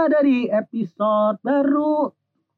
[0.00, 2.08] berada di episode baru.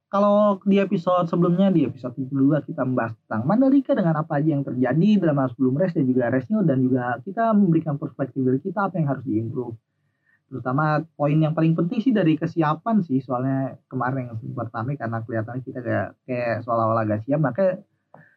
[0.07, 4.63] Kalau di episode sebelumnya di episode 72 kita membahas tentang Mandalika dengan apa aja yang
[4.63, 8.95] terjadi dalam sebelum race dan juga race dan juga kita memberikan perspektif dari kita apa
[8.95, 9.75] yang harus diimprove.
[10.55, 15.19] Terutama poin yang paling penting sih dari kesiapan sih soalnya kemarin yang sempat rame karena
[15.27, 17.83] kelihatannya kita kayak kayak seolah-olah gak siap maka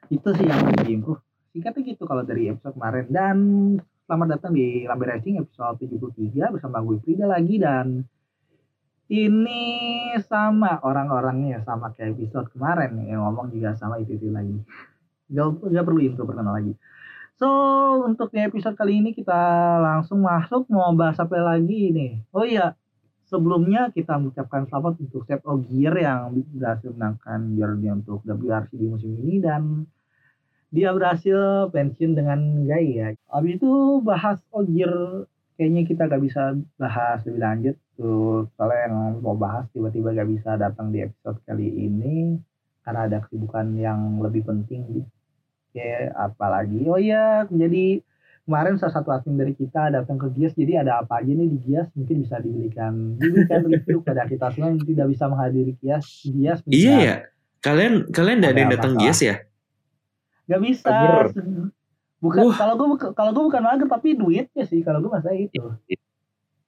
[0.10, 1.22] itu sih yang harus diimprove.
[1.54, 3.38] Singkatnya gitu kalau dari episode kemarin dan
[4.10, 8.02] selamat datang di Lambe Racing episode 73 bersama gue Frida lagi dan
[9.10, 9.62] ini
[10.26, 14.58] sama orang-orangnya sama kayak episode kemarin yang ngomong juga sama itu itu lagi
[15.30, 16.74] gak, gak perlu intro perkenalan lagi.
[17.36, 17.50] So
[18.08, 19.36] untuk episode kali ini kita
[19.84, 22.74] langsung masuk mau bahas apa lagi nih oh iya
[23.28, 29.12] sebelumnya kita mengucapkan selamat untuk Seth Ogier yang berhasil menangkan juara untuk WRC di musim
[29.20, 29.84] ini dan
[30.74, 33.16] dia berhasil pensiun dengan gaya.
[33.32, 38.48] Habis itu bahas Ogier kayaknya kita gak bisa bahas lebih lanjut tuh.
[38.56, 42.40] Soalnya yang mau bahas tiba-tiba gak bisa datang di episode kali ini.
[42.86, 44.86] Karena ada kesibukan yang lebih penting.
[44.92, 45.10] Gitu.
[45.76, 46.88] Kayak apalagi?
[46.88, 48.00] Oh iya jadi
[48.46, 50.54] kemarin salah satu admin dari kita datang ke Gias.
[50.54, 51.90] Jadi ada apa aja nih di Gias?
[51.98, 56.06] Mungkin bisa diberikan diberikan review pada kita semua yang tidak bisa menghadiri Gias.
[56.24, 57.16] Gias iya ya
[57.66, 59.36] kalian kalian ada yang datang Gias ya?
[60.46, 60.94] Gak bisa
[62.26, 62.56] bukan uh.
[62.58, 65.62] kalau gue kalau gue bukan mager tapi duitnya sih kalau gue masa itu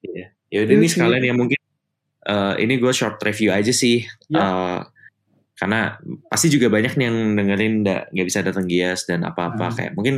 [0.05, 1.59] iya ya udah nih sekalian ya mungkin
[2.30, 4.38] uh, ini gue short review aja sih ya.
[4.38, 4.80] uh,
[5.58, 5.97] karena
[6.30, 9.75] pasti juga banyak nih yang dengerin nggak nggak bisa datang Gias dan apa-apa hmm.
[9.75, 10.16] kayak mungkin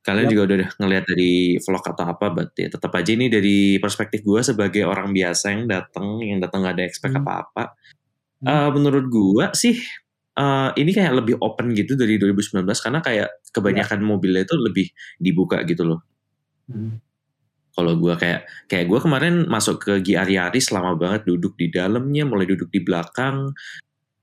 [0.00, 0.32] kalian yep.
[0.32, 4.40] juga udah ngelihat dari vlog atau apa berarti ya tetap aja ini dari perspektif gue
[4.40, 7.20] sebagai orang biasa yang datang yang datang gak ada expect hmm.
[7.20, 7.76] apa-apa
[8.40, 8.48] hmm.
[8.48, 9.76] uh, menurut gue sih
[10.40, 14.06] uh, ini kayak lebih open gitu dari 2019 karena kayak kebanyakan ya.
[14.06, 14.86] mobilnya itu lebih
[15.20, 16.00] dibuka gitu loh.
[16.66, 16.96] Hmm.
[17.70, 22.26] Kalau gue kayak kayak gue kemarin masuk ke GR Yaris lama banget duduk di dalamnya,
[22.26, 23.52] mulai duduk di belakang,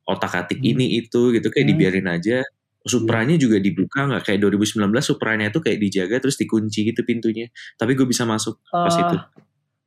[0.03, 0.71] otak atik hmm.
[0.75, 1.73] ini itu gitu kayak hmm.
[1.77, 2.41] dibiarin aja.
[2.87, 3.43] Supranya hmm.
[3.43, 7.47] juga dibuka nggak kayak 2019 Supranya itu kayak dijaga terus dikunci gitu pintunya.
[7.79, 9.17] Tapi gue bisa masuk pas uh, itu.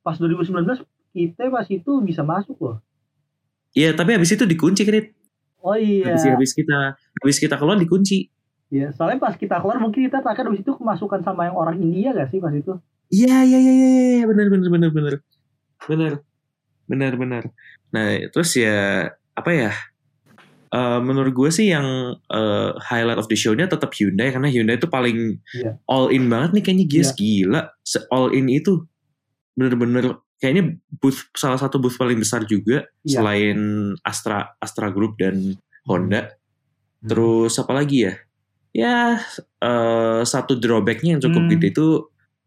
[0.01, 2.79] Pas 2019 kita pas itu bisa masuk loh.
[3.71, 5.19] Iya, tapi habis itu dikunci kredit.
[5.60, 6.16] Oh iya.
[6.16, 8.28] Habis, habis kita habis kita keluar dikunci.
[8.71, 12.15] Iya, soalnya pas kita keluar mungkin kita takkan habis itu kemasukan sama yang orang India
[12.15, 12.78] gak sih pas itu?
[13.10, 13.88] Iya iya iya iya
[14.22, 15.15] ya, benar benar benar benar.
[15.91, 16.12] Benar.
[16.87, 17.44] Benar benar.
[17.91, 19.72] Nah, terus ya apa ya?
[20.70, 24.87] Uh, menurut gue sih yang uh, highlight of the show-nya tetap Hyundai karena Hyundai itu
[24.87, 25.75] paling yeah.
[25.91, 27.19] all in banget nih kayaknya Gias yeah.
[27.19, 27.62] gila.
[27.82, 28.87] Se all in itu
[29.59, 33.21] bener-bener kayaknya booth salah satu booth paling besar juga yeah.
[33.21, 33.59] selain
[34.01, 36.33] Astra Astra Group dan Honda.
[36.33, 37.09] Hmm.
[37.12, 38.15] Terus apa lagi ya?
[38.71, 38.97] Ya
[39.61, 41.50] uh, satu drawbacknya yang cukup hmm.
[41.55, 41.89] gede itu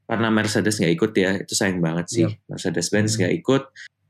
[0.03, 2.32] karena Mercedes nggak ikut ya itu sayang banget sih yep.
[2.36, 2.48] Iya.
[2.52, 3.18] Mercedes Benz hmm.
[3.24, 3.42] nggak hmm.
[3.42, 3.64] ikut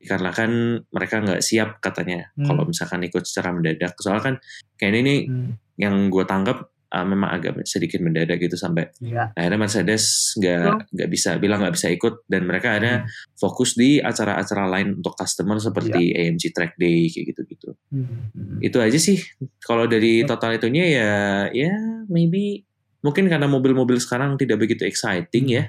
[0.04, 0.52] karena kan
[0.92, 2.44] mereka nggak siap katanya hmm.
[2.44, 4.36] kalau misalkan ikut secara mendadak soalnya kan
[4.76, 5.52] kayaknya ini hmm.
[5.80, 9.34] yang gue tangkap uh, memang agak sedikit mendadak gitu sampai ya.
[9.34, 13.34] akhirnya Mercedes nggak nggak bisa bilang nggak bisa ikut dan mereka akhirnya hmm.
[13.34, 16.30] fokus di acara-acara lain untuk customer seperti ya.
[16.30, 17.70] AMG Track Day kayak gitu-gitu.
[17.90, 18.62] Hmm.
[18.62, 19.18] Itu aja sih
[19.66, 21.12] kalau dari total itunya ya
[21.50, 21.74] ya
[22.06, 22.64] maybe
[23.02, 25.64] mungkin karena mobil-mobil sekarang tidak begitu exciting ya.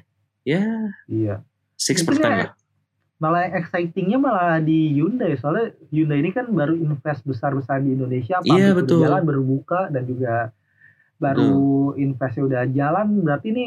[0.44, 0.64] Ya.
[1.08, 1.40] Iya.
[1.80, 2.50] Six percent lah
[3.22, 8.74] malah excitingnya malah di Hyundai soalnya Hyundai ini kan baru invest besar-besar di Indonesia iya,
[8.74, 9.00] betul.
[9.00, 10.52] jalan berbuka dan juga
[11.24, 12.02] baru hmm.
[12.04, 13.66] investasi udah jalan berarti ini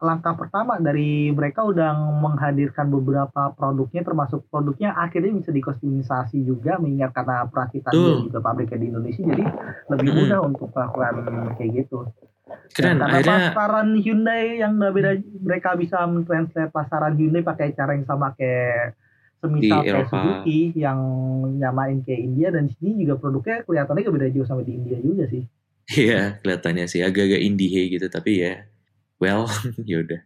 [0.00, 1.92] langkah pertama dari mereka udah
[2.24, 7.92] menghadirkan beberapa produknya termasuk produknya akhirnya bisa dikostumisasi juga mengingat karena perakitan
[8.24, 9.44] juga pabriknya di Indonesia jadi
[9.92, 10.18] lebih hmm.
[10.24, 11.14] mudah untuk melakukan
[11.60, 12.08] kayak gitu.
[12.74, 13.52] Keren, karena akhirnya...
[13.52, 15.10] pasaran Hyundai yang nggak beda
[15.44, 18.96] mereka bisa mentranslate pasaran Hyundai pakai cara yang sama kayak
[19.40, 21.00] semisal kayak Suzuki yang
[21.60, 25.28] nyamain kayak India dan di sini juga produknya kelihatannya beda jauh sama di India juga
[25.28, 25.44] sih.
[25.90, 28.62] Iya, kelihatannya sih agak-agak indie gitu, tapi ya,
[29.18, 29.50] well,
[29.90, 30.22] yaudah.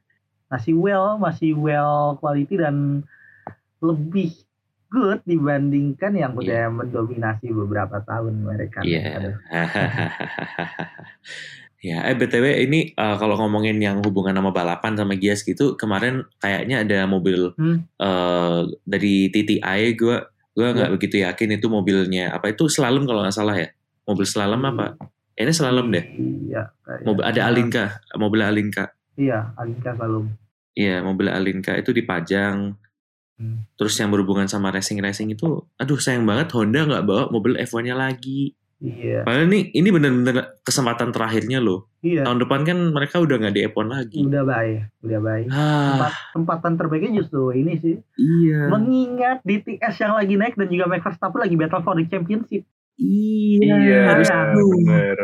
[0.52, 3.08] Masih well, masih well quality dan
[3.80, 4.36] lebih
[4.92, 6.70] good dibandingkan yang udah yeah.
[6.70, 8.86] mendominasi beberapa tahun mereka.
[8.86, 9.42] Iya.
[11.84, 16.24] Ya, eh btw ini uh, kalau ngomongin yang hubungan sama balapan sama Gias gitu, kemarin
[16.40, 17.84] kayaknya ada mobil hmm?
[18.00, 20.16] uh, dari TTI gue,
[20.56, 20.96] gue nggak yeah.
[20.96, 23.68] begitu yakin itu mobilnya apa itu slalom kalau nggak salah ya,
[24.08, 24.96] mobil slalom apa?
[25.34, 26.04] Ini slalom deh.
[26.46, 26.70] Iya.
[27.02, 27.84] Mobil ada Alinka,
[28.14, 28.94] mobil Alinka.
[29.14, 30.30] Iya, Alinka slalom.
[30.74, 32.78] Iya, mobil Alinka itu dipajang.
[33.34, 33.66] Hmm.
[33.74, 38.54] Terus yang berhubungan sama racing-racing itu, aduh sayang banget Honda nggak bawa mobil F1-nya lagi.
[38.78, 39.24] Iya.
[39.24, 42.20] Padahal ini ini benar-benar kesempatan terakhirnya loh Iya.
[42.20, 44.20] Tahun depan kan mereka udah nggak di F1 lagi.
[44.20, 45.46] Udah baik, udah baik.
[45.48, 47.96] Ah, Tempat, tempatan terbaiknya justru ini sih.
[48.20, 48.68] iya.
[48.68, 52.68] Mengingat DTS yang lagi naik dan juga Max Verstappen lagi battle for the championship.
[52.94, 53.74] Iya.
[53.80, 54.54] Iya, sayang.
[54.54, 55.18] bener.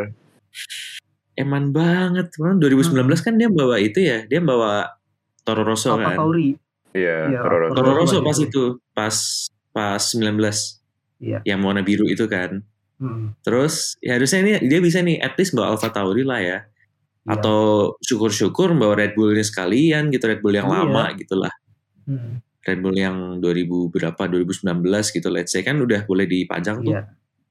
[1.39, 2.27] Eman banget.
[2.35, 4.91] Kan 2019 kan dia bawa itu ya, dia bawa
[5.41, 6.17] Toro Rosso Alfa kan.
[6.19, 6.53] Tauri.
[6.91, 7.75] Iya, Iya, Toro Rosso.
[7.79, 9.15] Toro Rosso pas itu, pas
[9.71, 10.83] pas 19.
[11.23, 11.39] Iya.
[11.47, 12.59] Yang warna biru itu kan.
[13.01, 13.33] Hmm.
[13.41, 16.59] Terus ya harusnya ini dia bisa nih at least bawa Alfa Tauri lah ya.
[17.25, 17.37] Iya.
[17.39, 20.75] Atau syukur-syukur bawa Red Bullnya sekalian gitu, Red Bull yang Iya.
[20.83, 21.53] lama gitu lah.
[22.05, 22.43] Hmm.
[22.61, 26.93] Red Bull yang 2000 berapa 2019 gitu let's say kan udah boleh dipajang tuh.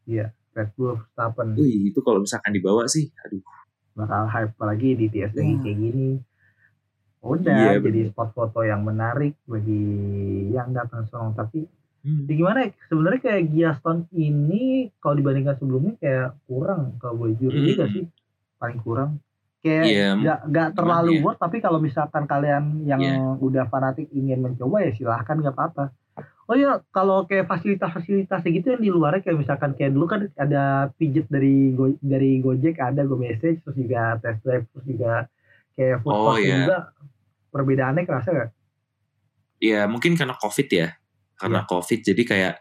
[0.02, 0.26] Iya.
[0.26, 0.26] Iya.
[0.52, 3.38] Red Bull Verstappen Wih, itu kalau misalkan dibawa sih aduh.
[3.92, 5.62] bakal hype apalagi di TS lagi Hmm.
[5.62, 6.08] kayak gini.
[7.20, 8.10] Udah Iya, jadi bener.
[8.10, 9.84] spot foto yang menarik bagi
[10.50, 11.68] yang datang sono tapi
[12.00, 12.24] Hmm.
[12.24, 14.62] ya gimana ya, sebenarnya kayak Giaston ini
[14.96, 17.66] kalau dibandingkan sebelumnya kayak kurang kalau gue jujur Hmm.
[17.66, 18.04] juga sih
[18.56, 19.10] paling kurang
[19.60, 23.20] kayak Iya, nggak nggak terlalu worth tapi kalau misalkan kalian yang Iya.
[23.36, 25.84] udah fanatik ingin mencoba ya silahkan nggak apa-apa
[26.50, 30.90] oh ya kalau kayak fasilitas-fasilitas gitu yang di luarnya kayak misalkan kayak dulu kan ada
[30.98, 35.12] pijet dari Go, dari Gojek ada Go Message terus juga test drive terus juga
[35.78, 36.56] kayak food Oh, court iya.
[36.58, 36.76] juga
[37.54, 38.50] perbedaannya kerasa gak?
[39.62, 40.88] Ya mungkin karena COVID ya.
[41.38, 42.54] Karena COVID jadi kayak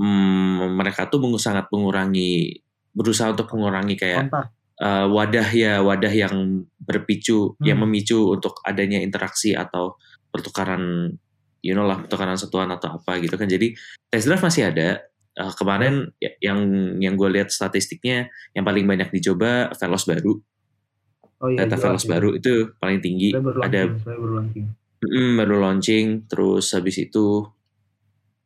[0.00, 2.64] hmm, mereka tuh sangat mengurangi
[2.96, 7.64] berusaha untuk mengurangi kayak kontak uh, wadah ya wadah yang berpicu Hmm.
[7.64, 9.96] yang memicu untuk adanya interaksi atau
[10.32, 11.16] pertukaran
[11.66, 13.74] you know lah pertukaran sentuhan atau apa gitu kan jadi
[14.06, 15.02] test drive masih ada
[15.36, 16.64] Uh, kemarin ya- yang
[16.96, 18.24] yang gue lihat statistiknya
[18.56, 20.32] yang paling banyak dicoba Velos baru
[21.44, 22.08] oh iya data jelas Velos sih.
[22.08, 24.64] baru itu paling tinggi baru ada baru launching.
[24.96, 27.44] Mm, baru launching terus habis itu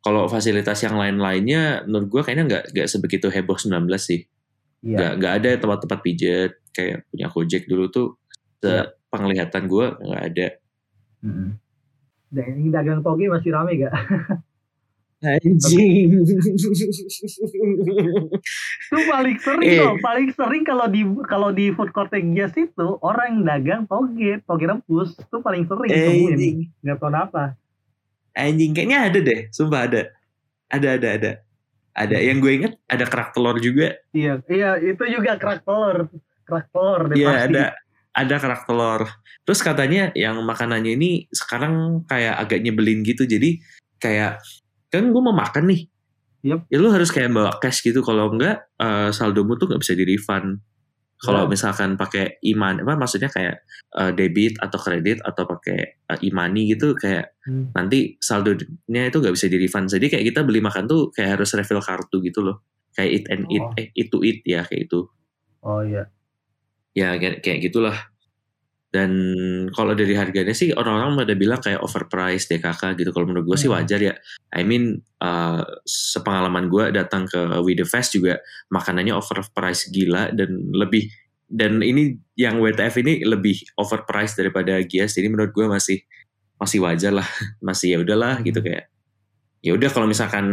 [0.03, 4.27] kalau fasilitas yang lain-lainnya menurut gue kayaknya nggak nggak sebegitu heboh 19 sih
[4.83, 4.91] Iya.
[4.91, 8.19] nggak nggak ada tempat-tempat pijat kayak punya Gojek dulu tuh
[8.59, 8.91] Iya.
[9.07, 10.47] penglihatan gue nggak ada
[12.31, 13.93] ini dagang toge masih rame gak?
[15.21, 16.17] anjing
[18.81, 19.77] itu paling sering Eh.
[19.77, 23.81] loh, paling sering kalau di kalau di food court yang Gias itu orang yang dagang
[23.85, 26.33] toge, toge rebus itu paling sering ditemuin.
[26.33, 27.43] anjing Nggak tahu kenapa.
[28.33, 30.01] anjing kayaknya ada deh sumpah ada
[30.71, 31.31] ada ada ada
[31.93, 36.07] ada yang gue inget ada kerak telur juga Iya, iya itu juga kerak telur,
[36.47, 37.45] kerak telur deh Iya pasti.
[37.51, 37.63] ada
[38.11, 39.07] ada kerak telur.
[39.47, 43.23] Terus katanya yang makanannya ini sekarang kayak agak nyebelin gitu.
[43.23, 43.59] Jadi
[43.97, 44.43] kayak
[44.91, 45.81] kan gue mau makan nih.
[46.41, 46.59] Yep.
[46.73, 48.01] Ya lu harus kayak bawa cash gitu.
[48.03, 50.59] Kalau enggak eh, saldomu tuh nggak bisa di refund.
[51.21, 53.61] Kalau misalkan pakai iman apa maksudnya kayak
[53.93, 57.73] eh, debit atau kredit atau pakai eh, e-money gitu kayak Hmm.
[57.73, 59.89] nanti saldonya itu nggak bisa di refund.
[59.89, 62.61] Jadi kayak kita beli makan tuh kayak harus refill kartu gitu loh.
[62.93, 63.73] Kayak eat and eat, Oh.
[63.81, 65.09] eh eat to eat ya kayak itu
[65.61, 66.05] Oh iya.
[66.91, 67.97] Ya kayak, kayak gitulah.
[68.91, 69.11] Dan
[69.71, 73.15] kalau dari harganya sih orang-orang pada bilang kayak overpriced DKK gitu.
[73.15, 73.79] Kalau menurut gue sih Hmm.
[73.79, 74.13] wajar ya.
[74.51, 80.75] I mean uh, sepengalaman gue datang ke We The Fest juga makanannya overpriced gila dan
[80.75, 81.07] lebih
[81.47, 86.03] dan ini yang WTF ini lebih overpriced daripada Gias jadi menurut gue masih
[86.59, 87.27] masih wajar lah.
[87.67, 88.67] Masih ya udahlah gitu Hmm.
[88.75, 88.85] kayak.
[89.63, 90.45] Ya udah kalau misalkan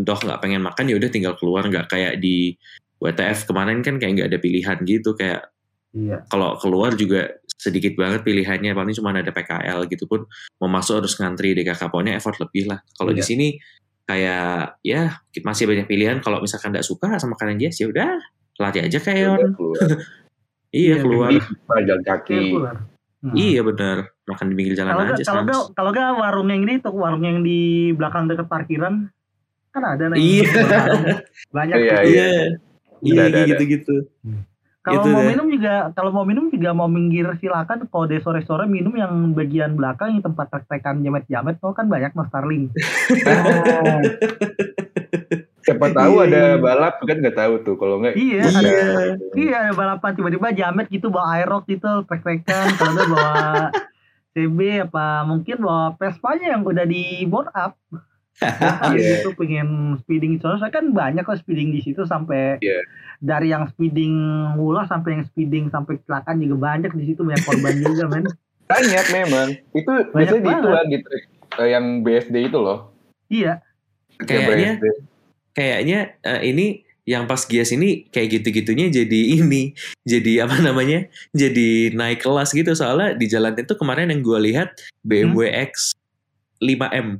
[0.00, 1.68] doh nggak pengen makan ya udah tinggal keluar.
[1.68, 2.56] Nggak kayak di
[3.04, 5.12] WTF kemarin kan kayak nggak ada pilihan gitu.
[5.12, 5.51] Kayak
[5.92, 6.24] Iya.
[6.26, 10.24] kalau keluar juga sedikit banget pilihannya paling cuma ada PKL gitu pun
[10.58, 13.28] mau masuk harus ngantri DKK pokoknya effort lebih lah kalau di Iya.
[13.28, 13.48] sini
[14.02, 15.14] kayak ya
[15.46, 18.10] masih banyak pilihan kalau misalkan nggak suka sama makanan dia ya udah
[18.58, 19.78] latih aja kayak keluar.
[20.74, 22.32] iya Iya, keluar Di jalan kaki.
[22.32, 22.76] Kayak keluar.
[23.22, 23.38] Hmm.
[23.38, 23.96] iya benar
[24.26, 27.22] makan di pinggir jalan Kalau aja kalau nggak kalau nggak warung yang ini tuh warung
[27.22, 29.06] yang di belakang dekat parkiran
[29.70, 30.18] kan ada nih.
[30.18, 30.50] Iya.
[31.54, 31.76] Banyak.
[31.78, 32.28] Iya, iya
[33.00, 33.46] iya ada.
[33.46, 34.10] gitu-gitu
[34.82, 35.30] Kalau Itu mau deh.
[35.30, 37.86] minum juga, kalau mau minum juga mau minggir silakan.
[37.86, 42.26] Kalau di sore-sore minum yang bagian belakang yang tempat tek-tekan jamet-jamet, tuh kan banyak mas
[42.34, 42.66] Starling.
[45.62, 46.58] Siapa tahu ada iya.
[46.58, 48.58] balap kan nggak tahu tuh kalau nggak Iya, bisa.
[48.58, 48.82] Iya.
[49.38, 52.74] Iya ada balapan tiba-tiba jamet gitu bawa aerox gitu trek-trekan.
[52.74, 53.34] Kalau nggak bawa
[54.34, 54.58] CB
[54.90, 57.78] apa mungkin bawa Vespa-nya yang udah di board up.
[58.96, 59.22] Iya.
[59.22, 62.80] gitu pengen speeding soalnya kan banyak kok speeding di situ sampai Iya.
[63.22, 64.14] dari yang speeding
[64.56, 68.24] mula sampai yang speeding sampai kecelakaan juga banyak di situ banyak korban juga men.
[68.66, 69.48] Banyak memang.
[69.76, 71.08] Itu biasanya di itu kan gitu.
[71.60, 72.78] Yang BSD itu loh.
[73.28, 73.52] Iya.
[74.18, 74.86] Kayaknya BSD.
[75.52, 76.66] kayaknya eh, ini
[77.02, 82.72] yang pas Gias ini kayak gitu-gitunya jadi ini jadi apa namanya jadi naik kelas gitu
[82.72, 84.72] soalnya di jalan itu kemarin yang gue lihat
[85.02, 85.92] BMW X
[86.62, 87.18] 5M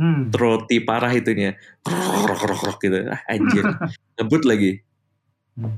[0.00, 0.32] Hmm.
[0.32, 3.64] troti parah itunya krok krok krok gitu ah, anjir
[4.16, 4.72] ngebut lagi
[5.52, 5.76] Hmm.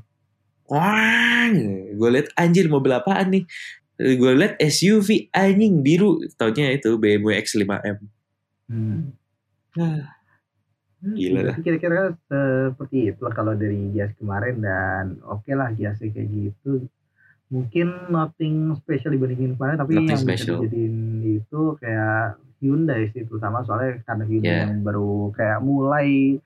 [0.65, 1.51] wah
[1.91, 3.45] gue liat anjir mobil apaan nih
[3.99, 7.99] gue liat SUV anjing biru taunya itu BMW X5M
[8.71, 9.13] Hmm.
[9.75, 10.17] Ah,
[11.03, 11.59] Gila dah.
[11.59, 16.87] Berarti Kira-kira seperti itu lah kalau dari Gias kemarin dan oke lah Giasnya kayak gitu.
[17.51, 20.57] Mungkin nothing special dibandingin kemarin tapi Nothing yang special.
[20.57, 20.97] bisa dijadiin
[21.37, 24.63] itu kayak Hyundai sih terutama soalnya karena Hyundai Yeah.
[24.65, 26.39] yang baru kayak mulai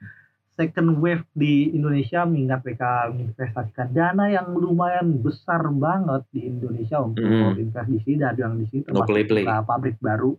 [0.52, 7.20] second wave di Indonesia mengingat mereka menginvestasikan dana yang lumayan besar banget di Indonesia untuk
[7.20, 7.60] Mm.
[7.60, 9.44] invest di sini dan yang di sini No play-play.
[9.44, 10.32] buka pabrik baru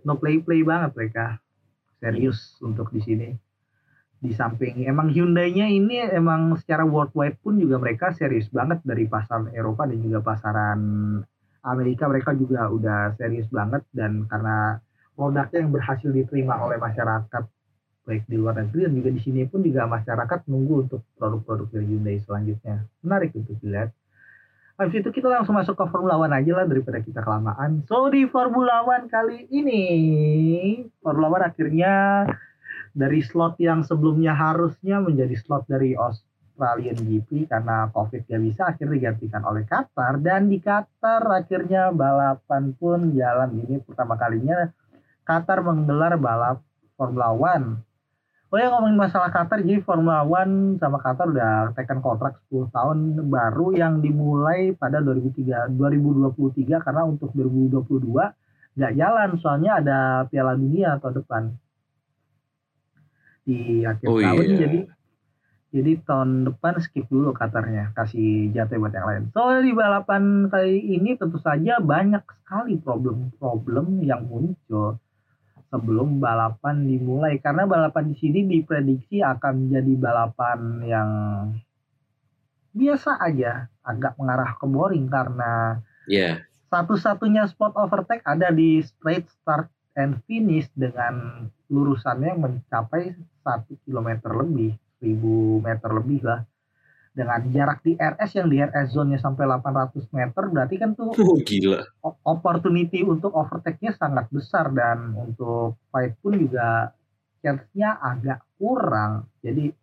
[0.00, 1.42] no play play banget mereka
[1.98, 3.28] serius untuk di sini
[4.16, 9.50] di samping emang Hyundai-nya ini emang secara worldwide pun juga mereka serius banget dari pasar
[9.50, 10.80] Eropa dan juga pasaran
[11.60, 14.78] Amerika mereka juga udah serius banget dan karena
[15.18, 17.42] produknya yang berhasil diterima oleh masyarakat
[18.08, 21.86] baik di luar negeri dan juga di sini pun juga masyarakat nunggu untuk produk-produk dari
[21.92, 22.88] Hyundai selanjutnya.
[23.04, 23.92] Menarik untuk dilihat.
[24.78, 27.82] Habis itu kita langsung masuk ke Formula One aja lah daripada kita kelamaan.
[27.90, 29.84] So di Formula One kali ini,
[31.02, 32.24] Formula One akhirnya
[32.94, 38.94] dari slot yang sebelumnya harusnya menjadi slot dari Australian GP karena COVID gak bisa akhirnya
[39.02, 40.22] digantikan oleh Qatar.
[40.22, 43.58] Dan di Qatar akhirnya balapan pun jalan.
[43.58, 44.70] Ini pertama kalinya
[45.28, 46.64] Qatar menggelar balap
[46.96, 47.84] Formula One
[48.48, 52.98] Oh ya ngomongin masalah Qatar, jadi Formula One sama Qatar udah tekan kontrak 10 tahun
[53.28, 58.08] baru yang dimulai pada 2003, 2023 karena untuk 2022
[58.72, 59.98] nggak jalan soalnya ada
[60.32, 61.42] Piala Dunia tahun depan
[63.44, 64.58] di akhir Oh tahun iya.
[64.64, 64.80] jadi
[65.68, 69.22] jadi tahun depan skip dulu Qatarnya kasih jatuh buat yang lain.
[69.36, 74.96] So di balapan kali ini tentu saja banyak sekali problem-problem yang muncul
[75.68, 77.40] sebelum balapan dimulai.
[77.40, 81.10] Karena balapan di sini diprediksi akan menjadi balapan yang
[82.78, 89.72] biasa aja agak mengarah ke boring karena ya satu-satunya spot overtake ada di straight start
[89.96, 96.40] and finish dengan lurusannya mencapai satu kilometer lebih 1000 meter lebih lah
[97.18, 101.38] dengan jarak di RS yang di RS zone-nya sampai 800 meter berarti kan tuh oh
[101.42, 101.82] gila.
[102.22, 104.70] opportunity untuk overtake-nya sangat besar.
[104.70, 106.94] Dan untuk fight pun juga
[107.42, 109.26] chance-nya agak kurang.
[109.42, 109.74] Jadi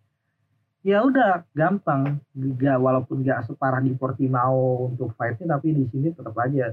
[0.87, 2.23] ya udah gampang,
[2.55, 6.71] gak, walaupun gak separah di Portimao untuk fight-nya tapi di sini tetap aja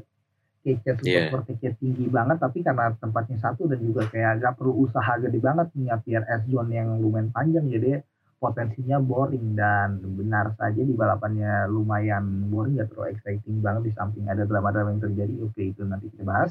[0.63, 2.39] kayak untuk overtake tinggi banget.
[2.39, 6.71] Tapi karena tempatnya satu dan juga kayak gak perlu usaha gede banget punya PRS zone
[6.71, 7.99] yang lumayan panjang jadi
[8.43, 14.27] potensinya boring dan benar saja di balapannya lumayan boring gak terlalu exciting banget di samping
[14.27, 15.35] ada drama-drama yang terjadi.
[15.47, 16.51] Oke itu nanti kita bahas.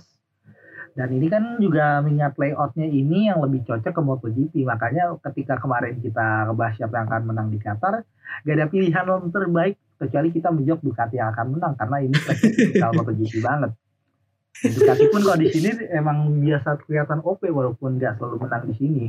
[0.96, 4.54] Dan ini kan juga mengingat layoutnya ini yang lebih cocok ke MotoGP.
[4.64, 8.08] Makanya ketika kemarin kita ngebahas siapa yang akan menang di Qatar
[8.48, 12.92] gak ada pilihan yang terbaik kecuali kita menjawab Ducati yang akan menang karena ini spesial
[12.96, 13.72] MotoGP banget.
[14.64, 19.06] Ducati pun kalau di sini emang biasa kelihatan OP walaupun nggak selalu menang di sini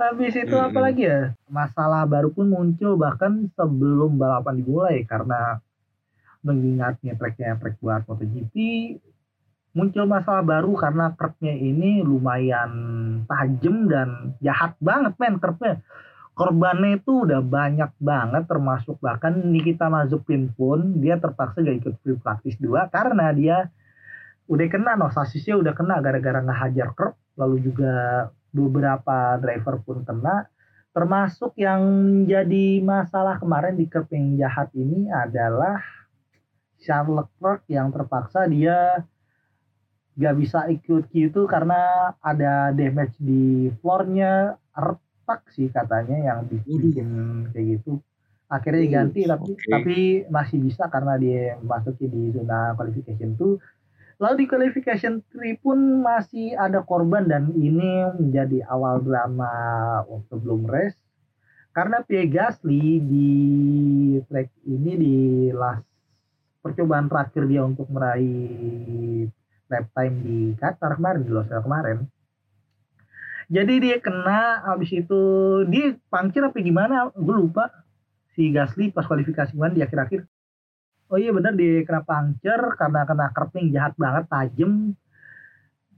[0.00, 0.68] Habis itu Mm-mm.
[0.72, 1.36] apa lagi ya?
[1.52, 5.60] Masalah baru pun muncul bahkan sebelum balapan dimulai karena
[6.40, 8.56] mengingatnya tracknya track buat MotoGP
[9.76, 12.72] muncul masalah baru karena kerbnya ini lumayan
[13.28, 15.78] tajam dan jahat banget men kerbnya
[16.34, 22.18] korbannya itu udah banyak banget termasuk bahkan Nikita Mazepin pun dia terpaksa gak ikut free
[22.18, 23.56] practice 2 karena dia
[24.50, 30.46] udah kena no sasisnya udah kena gara-gara ngehajar kerb lalu juga beberapa driver pun kena.
[30.90, 31.82] Termasuk yang
[32.26, 35.78] jadi masalah kemarin di kerb yang jahat ini adalah
[36.82, 39.06] Charles Leclerc yang terpaksa dia
[40.18, 44.58] gak bisa ikut Q2 karena ada damage di floornya.
[44.74, 46.90] Retak sih katanya yang bikin
[47.54, 48.02] kayak gitu.
[48.50, 49.70] Akhirnya diganti tapi oke.
[49.70, 53.79] tapi masih bisa karena dia masuki di zona qualification 2
[54.20, 59.48] lalu di qualification 3 pun masih ada korban dan ini menjadi awal drama
[60.28, 61.00] sebelum race.
[61.72, 63.32] Karena Pierre Gasly di
[64.28, 65.16] track ini di
[65.56, 65.86] last
[66.60, 69.24] percobaan terakhir dia untuk meraih
[69.72, 71.98] lap time di Qatar kemarin di Los Angeles kemarin.
[73.50, 75.20] Jadi dia kena habis itu
[75.66, 77.08] dia pangkir apa gimana?
[77.16, 77.72] Gue lupa.
[78.36, 80.22] Si Gasly pas kualifikasi kemarin di akhir-akhir
[81.10, 84.94] oh iya benar dia kena puncture karena kena kerping jahat banget tajam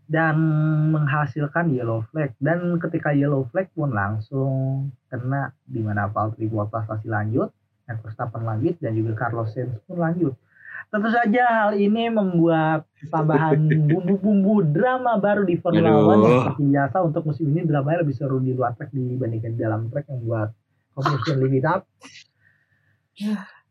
[0.09, 0.37] dan
[0.93, 7.09] menghasilkan yellow flag dan ketika yellow flag pun langsung kena di mana Valtteri Bottas masih
[7.13, 7.49] lanjut
[7.93, 10.33] Max Verstappen lanjut dan juga Carlos Sainz pun lanjut.
[10.93, 13.57] Tentu saja hal ini membuat tambahan
[13.91, 15.89] bumbu-bumbu drama baru di Formula.
[16.01, 17.65] One yang seperti biasa untuk musim ini.
[17.65, 20.49] Dramanya lebih seru di luar track dibandingkan di dalam track yang buat
[20.93, 21.89] competition limit up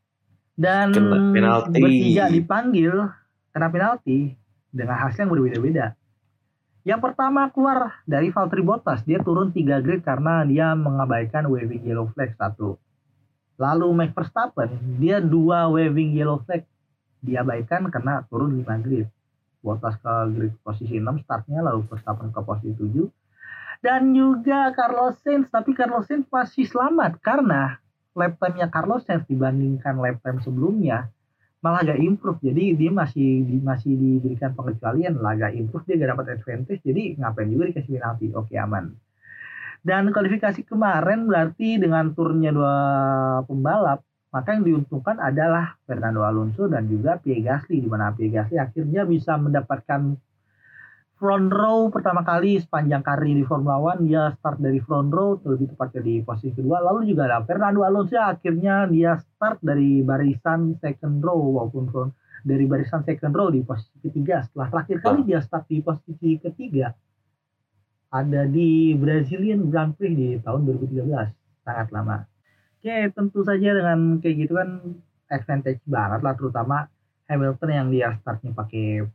[0.61, 1.81] Dan Kena penalti.
[1.81, 2.93] bertiga dipanggil
[3.49, 4.37] kena penalti
[4.69, 5.97] dengan hasil yang berbeda-beda.
[6.85, 12.09] Yang pertama keluar dari Valtteri Bottas, dia turun 3 grid karena dia mengabaikan waving yellow
[12.13, 12.77] flag satu.
[13.57, 16.65] Lalu Max Verstappen, dia dua waving yellow flag
[17.21, 19.09] diabaikan karena turun 5 grid.
[19.61, 23.05] Bottas ke grid posisi 6 startnya, lalu Verstappen ke posisi 7.
[23.81, 27.81] Dan juga Carlos Sainz, tapi Carlos Sainz masih selamat karena
[28.15, 31.07] lap time-nya Carlos Sainz dibandingkan lap time sebelumnya
[31.61, 32.41] malah agak improve.
[32.41, 37.21] Jadi dia masih di- masih diberikan pengecualian lah agak improve dia gak dapat advantage jadi
[37.21, 38.25] ngapain juga dikasih penalti?
[38.33, 38.91] Oke aman.
[39.81, 42.75] Dan kualifikasi kemarin berarti dengan turunnya dua
[43.49, 48.57] pembalap maka yang diuntungkan adalah Fernando Alonso dan juga Pierre Gasly di mana Pierre Gasly
[48.63, 50.15] akhirnya bisa mendapatkan
[51.21, 55.69] front row pertama kali sepanjang karir di Formula One dia start dari front row lebih
[55.69, 56.81] tepatnya di posisi kedua.
[56.81, 62.11] Lalu juga ada Fernando Alonso akhirnya dia start dari barisan second row walaupun front
[62.41, 64.41] dari barisan second row di posisi ketiga.
[64.49, 66.89] Setelah terakhir kali dia start di posisi ketiga
[68.09, 71.05] ada di Brazilian Grand Prix di tahun 2013
[71.61, 72.25] sangat lama.
[72.81, 74.97] Oke tentu saja dengan kayak gitu kan
[75.29, 76.89] advantage banget lah terutama
[77.29, 79.05] Hamilton yang dia startnya pakai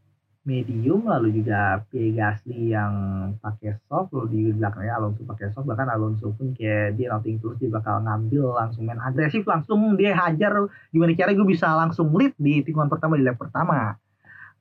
[0.47, 2.95] medium lalu juga Pierre yang
[3.43, 7.59] pakai soft lalu di belakangnya Alonso pakai soft bahkan Alonso pun kayak dia nothing terus
[7.59, 10.71] dia bakal ngambil langsung main agresif langsung dia hajar.
[10.95, 13.99] Gimana cara gue bisa langsung lead di tikungan pertama di lap pertama.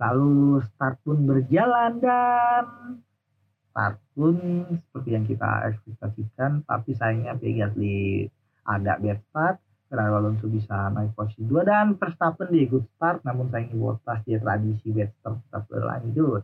[0.01, 2.65] Lalu start pun berjalan dan
[3.69, 4.35] start pun
[4.73, 7.71] seperti yang kita ekspektasikan tapi sayangnya Pierre
[8.65, 13.53] agak bad start Fernando Alonso bisa naik posisi 2 dan Verstappen dia ikut start namun
[13.53, 16.41] sayangnya Bottas dia tradisi start tetap berlanjut.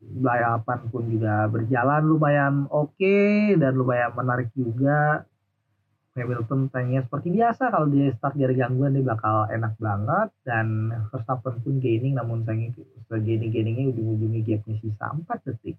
[0.00, 3.18] Balapan pun juga berjalan lumayan oke
[3.60, 5.28] dan lumayan menarik juga.
[6.10, 10.28] Hamilton tanya seperti biasa kalau dia start dari gangguan dia bakal enak banget.
[10.42, 12.72] Dan Verstappen pun gaining namun sayangnya
[13.20, 15.76] gaining gainingnya ujung-ujungnya gapnya sisa 4 detik.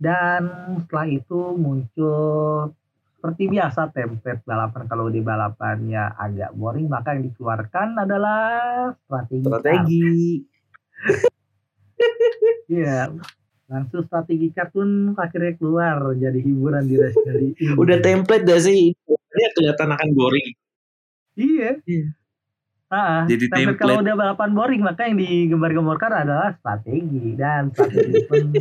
[0.00, 0.42] Dan
[0.84, 2.72] setelah itu muncul
[3.26, 8.46] seperti biasa template balapan kalau di balapannya agak boring maka yang dikeluarkan adalah
[9.02, 10.14] strategi Strategi.
[12.66, 13.10] Iya.
[13.66, 17.74] Langsung strategi kartun akhirnya keluar jadi hiburan di race kali ini.
[17.74, 18.94] Udah template dah sih.
[19.10, 20.48] Dia kelihatan akan boring.
[21.34, 21.82] Iya.
[21.82, 22.06] Iya.
[22.90, 23.78] Ah, Jadi tapi template.
[23.82, 28.54] kalau udah balapan boring maka yang digembar-gemborkan adalah strategi dan strategi pun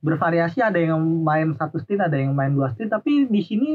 [0.00, 3.70] bervariasi ada yang main satu stint ada yang main dua stint tapi di sini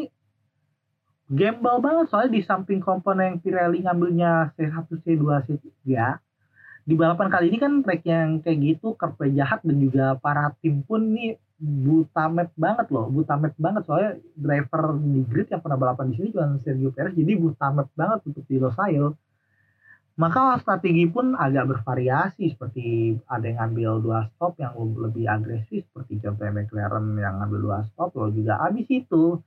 [1.29, 2.05] gamble banget.
[2.09, 5.89] Soalnya di samping komponen Pirelli ngambilnya C1 C2 C3
[6.85, 10.85] di balapan kali ini kan track yang kayak gitu kerpe jahat dan juga para tim
[10.85, 13.83] pun nih buta map banget loh buta map banget.
[13.89, 17.89] Soalnya driver di grid yang pernah balapan di sini cuma Sergio Perez jadi buta map
[17.97, 19.17] banget untuk di Losail
[20.15, 26.23] maka strategi pun agak bervariasi seperti ada yang ngambil dua stop yang lebih agresif seperti
[26.23, 29.43] contohnya McLaren yang ngambil dua stop lalu juga habis itu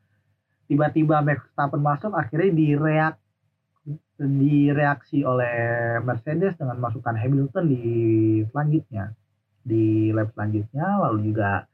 [0.68, 3.14] tiba-tiba Max Verstappen masuk akhirnya direak
[4.20, 5.56] direaksi oleh
[6.04, 7.84] Mercedes dengan masukkan Hamilton di
[8.52, 9.16] selanjutnya
[9.64, 11.64] di lap selanjutnya lalu juga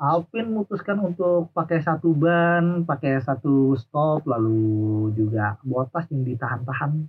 [0.00, 7.04] Alpine memutuskan untuk pakai satu ban, pakai satu stop, lalu juga Bottas yang ditahan-tahan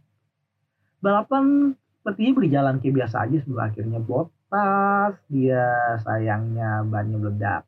[1.01, 5.65] balapan sepertinya berjalan kayak biasa aja sebelum akhirnya Bottas dia
[6.01, 7.63] sayangnya bannya meledak.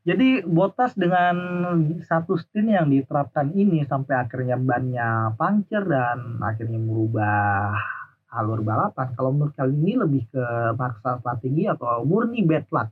[0.00, 1.36] Jadi Bottas dengan
[2.02, 7.76] satu stint yang diterapkan ini sampai akhirnya bannya puncture dan akhirnya merubah
[8.30, 9.12] alur balapan.
[9.18, 10.44] Kalau menurut kali ini lebih ke
[10.78, 12.88] maksa strategi atau murni bad luck.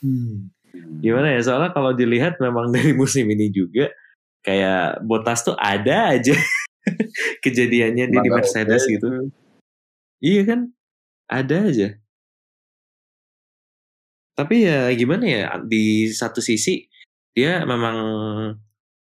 [0.00, 0.54] Hmm.
[1.02, 1.40] Gimana ya?
[1.42, 3.92] Soalnya kalau dilihat memang dari musim ini juga
[4.46, 6.38] kayak Botas tuh ada aja
[7.44, 8.92] kejadiannya dia di Mercedes oke.
[8.94, 9.08] gitu.
[10.22, 10.60] Iya kan?
[11.26, 11.88] Ada aja.
[14.38, 16.86] Tapi ya gimana ya di satu sisi
[17.34, 17.96] dia memang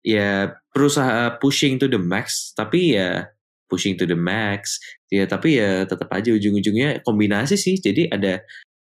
[0.03, 3.29] ya berusaha pushing to the max tapi ya
[3.69, 8.41] pushing to the max ya tapi ya tetap aja ujung-ujungnya kombinasi sih jadi ada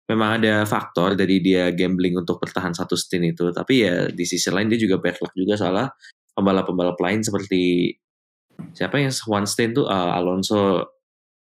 [0.09, 4.49] memang ada faktor dari dia gambling untuk bertahan satu stint itu tapi ya di sisi
[4.49, 5.87] lain dia juga bad luck juga salah
[6.33, 7.95] pembalap-pembalap lain seperti
[8.71, 10.85] siapa yang one stint tuh uh, Alonso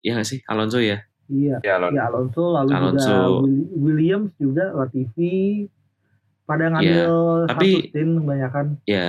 [0.01, 1.65] ya nggak sih Alonso ya Iya.
[1.65, 1.97] Ya, Lon.
[1.97, 3.09] Ya Alonso lalu Alonso.
[3.09, 5.65] juga Will- Williams juga Latifi
[6.45, 7.09] pada ngambil
[7.49, 8.67] tapi- satu stint kebanyakan.
[8.85, 9.09] ya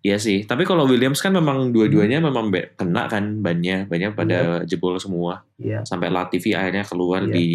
[0.00, 4.38] Iya sih, tapi kalau Williams kan memang dua-duanya memang be- kena kan bannya, banyak pada
[4.64, 5.46] jebol semua.
[5.56, 5.86] Iya.
[5.86, 7.30] Sampai Latifi akhirnya keluar Iya.
[7.30, 7.46] di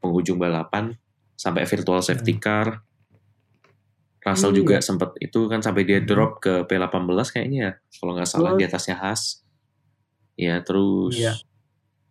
[0.00, 0.96] penghujung balapan
[1.34, 2.80] sampai virtual safety car.
[4.22, 4.56] Russell Iya.
[4.56, 6.94] juga sempat itu kan sampai dia drop ke P18
[7.28, 9.22] kayaknya ya, kalau nggak salah Terus- di atasnya Haas.
[10.32, 11.34] Ya terus, Iya.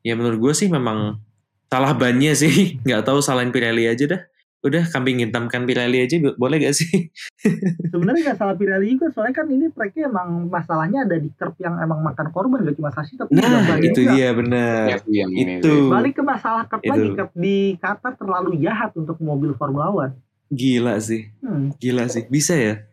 [0.03, 1.17] ya menurut gue sih memang
[1.65, 2.51] salah bannya sih,
[2.85, 4.21] nggak tahu salahin Pirelli aja dah.
[4.61, 7.09] Udah kambing hitamkan Pirelli aja bo- boleh gak sih?
[7.89, 11.81] Sebenarnya nggak salah Pirelli juga, soalnya kan ini tracknya emang masalahnya ada di curb yang
[11.81, 14.11] emang makan korban gak cuma sasis tapi juga Nah itu juga.
[14.13, 15.01] dia bener.
[15.09, 15.89] Ya, Itu sih.
[15.89, 16.91] Balik ke masalah curb Itu.
[16.93, 20.13] lagi, curb di Qatar terlalu jahat untuk mobil Formula One.
[20.51, 21.71] Gila sih, Hmm.
[21.79, 22.27] gila sih.
[22.27, 22.83] Bisa ya?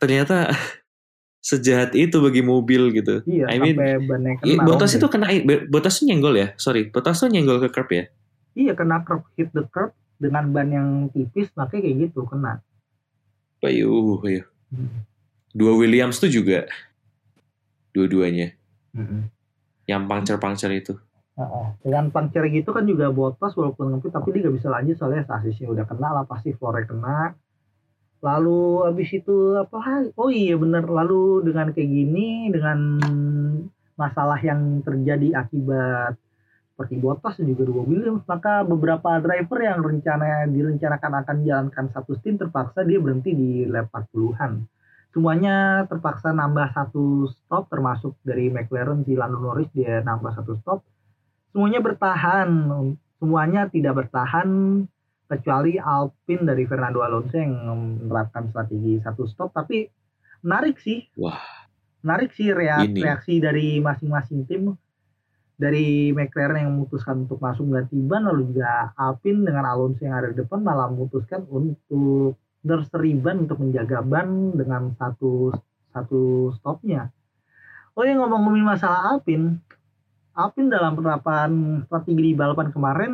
[0.00, 0.48] Ternyata
[1.48, 3.20] sejahat itu bagi mobil gitu.
[3.28, 4.64] Iya, I mean, sampai bannya Iya, kena.
[4.64, 5.26] Botas itu kena,
[5.68, 6.48] Botas tuh nyenggol ya?
[6.56, 8.08] Sorry, Botas tuh nyenggol ke curb ya?
[8.56, 12.64] Iya, kena curb, hit the curb dengan ban yang tipis, makanya kayak gitu, kena.
[13.60, 14.44] Ayo, ayo.
[14.72, 15.04] Hmm.
[15.52, 16.64] Dua Williams tuh juga.
[17.94, 18.56] Dua-duanya.
[18.90, 19.30] Mm-mm.
[19.86, 20.94] Yang puncture-puncture itu.
[21.82, 25.66] Dengan puncture gitu kan juga botas walaupun ngepit tapi dia gak bisa lanjut soalnya sasisnya
[25.66, 27.34] udah kena lah pasti floornya kena.
[28.22, 30.08] Lalu habis itu apa?
[30.14, 33.02] Oh iya bener lalu dengan kayak gini dengan
[33.98, 36.14] masalah yang terjadi akibat
[36.74, 42.18] seperti botas dan juga dua Williams maka beberapa driver yang rencana direncanakan akan jalankan satu
[42.18, 44.66] stint terpaksa dia berhenti di lap 40-an.
[45.14, 50.82] Semuanya terpaksa nambah satu stop termasuk dari McLaren si Lando Norris dia nambah satu stop
[51.54, 52.50] semuanya bertahan
[53.22, 54.82] semuanya tidak bertahan
[55.30, 57.54] kecuali Alpine dari Fernando Alonso yang
[58.02, 59.86] menerapkan strategi satu stop tapi
[60.42, 61.38] menarik sih Wah.
[62.02, 63.00] menarik sih rea- Ini.
[63.00, 64.74] reaksi dari masing-masing tim
[65.54, 70.34] dari McLaren yang memutuskan untuk masuk ganti ban lalu juga Alpine dengan Alonso yang ada
[70.34, 75.54] di depan malah memutuskan untuk berseri ban untuk menjaga ban dengan satu
[75.94, 77.14] satu stopnya.
[77.94, 79.62] Oh yang ngomong-ngomongin masalah Alpine,
[80.34, 81.50] Alpine dalam penerapan
[81.86, 83.12] strategi di balapan kemarin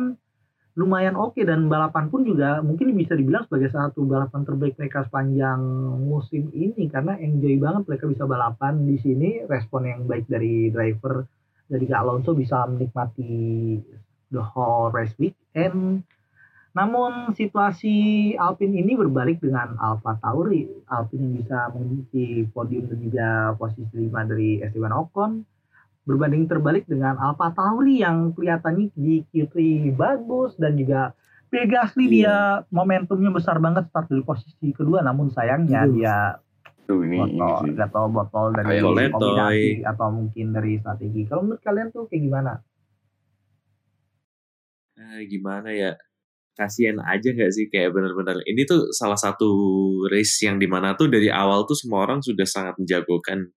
[0.73, 5.59] lumayan oke dan balapan pun juga mungkin bisa dibilang sebagai satu balapan terbaik mereka sepanjang
[6.01, 9.45] musim ini karena enjoy banget mereka bisa balapan di sini.
[9.45, 11.27] Respon yang baik dari driver
[11.69, 13.77] dari Alonso bisa menikmati
[14.33, 16.01] the whole race weekend
[16.71, 20.71] namun situasi Alpine ini berbalik dengan Alfa Tauri.
[20.87, 23.27] Alpine yang bisa mengisi podium dan juga
[23.59, 25.43] posisi 5 dari Esteban Ocon
[26.03, 29.55] berbanding terbalik dengan Alfa Tauri yang kelihatannya di Q3
[29.93, 31.13] bagus dan juga
[31.47, 32.11] Pierre Gasly Iya.
[32.11, 32.35] dia
[32.67, 35.93] momentumnya besar banget start dari posisi kedua namun sayangnya Aduh.
[35.93, 36.15] dia
[36.83, 37.71] Tuh ini, ini botol sih.
[37.71, 39.07] nggak tahu botol dari letoy.
[39.11, 42.53] kombinasi atau mungkin dari strategi kalau menurut kalian tuh kayak gimana
[44.93, 45.93] Eh, gimana ya?
[46.51, 48.43] Kasian aja nggak sih kayak bener-bener.
[48.43, 49.49] Ini tuh salah satu
[50.05, 53.49] race yang di mana tuh dari awal tuh semua orang sudah sangat menjagokan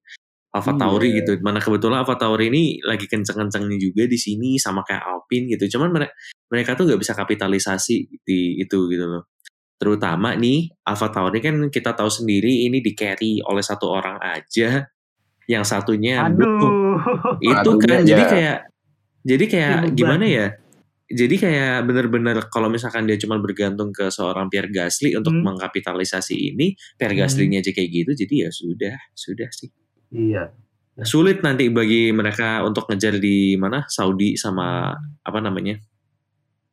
[0.54, 0.80] Alfa Iya.
[0.86, 1.32] Tauri gitu.
[1.42, 5.76] Mana kebetulan Alfa Tauri ini lagi kenceng-kencengnya juga di sini sama kayak Alpine gitu.
[5.78, 6.14] Cuman mereka
[6.48, 9.26] mereka tuh nggak bisa kapitalisasi di itu gitu loh.
[9.74, 14.86] Terutama nih Alfa Tauri kan kita tahu sendiri ini di carry oleh satu orang aja.
[15.44, 16.96] Yang satunya aduh
[17.36, 18.30] itu Aduh, kan iya, jadi iya.
[18.32, 18.58] kayak
[19.28, 19.92] jadi kayak Beban.
[19.92, 20.46] gimana ya
[21.04, 25.44] jadi kayak bener-bener kalau misalkan dia cuma bergantung ke seorang Pierre Gasly untuk Hmm.
[25.44, 27.28] mengkapitalisasi ini Pierre Hmm.
[27.28, 29.68] Gasly-nya aja kayak gitu jadi ya sudah sudah sih
[30.14, 30.44] iya.
[31.03, 33.83] Sulit nanti bagi mereka untuk ngejar di mana?
[33.90, 34.94] Saudi sama
[35.27, 35.74] apa namanya?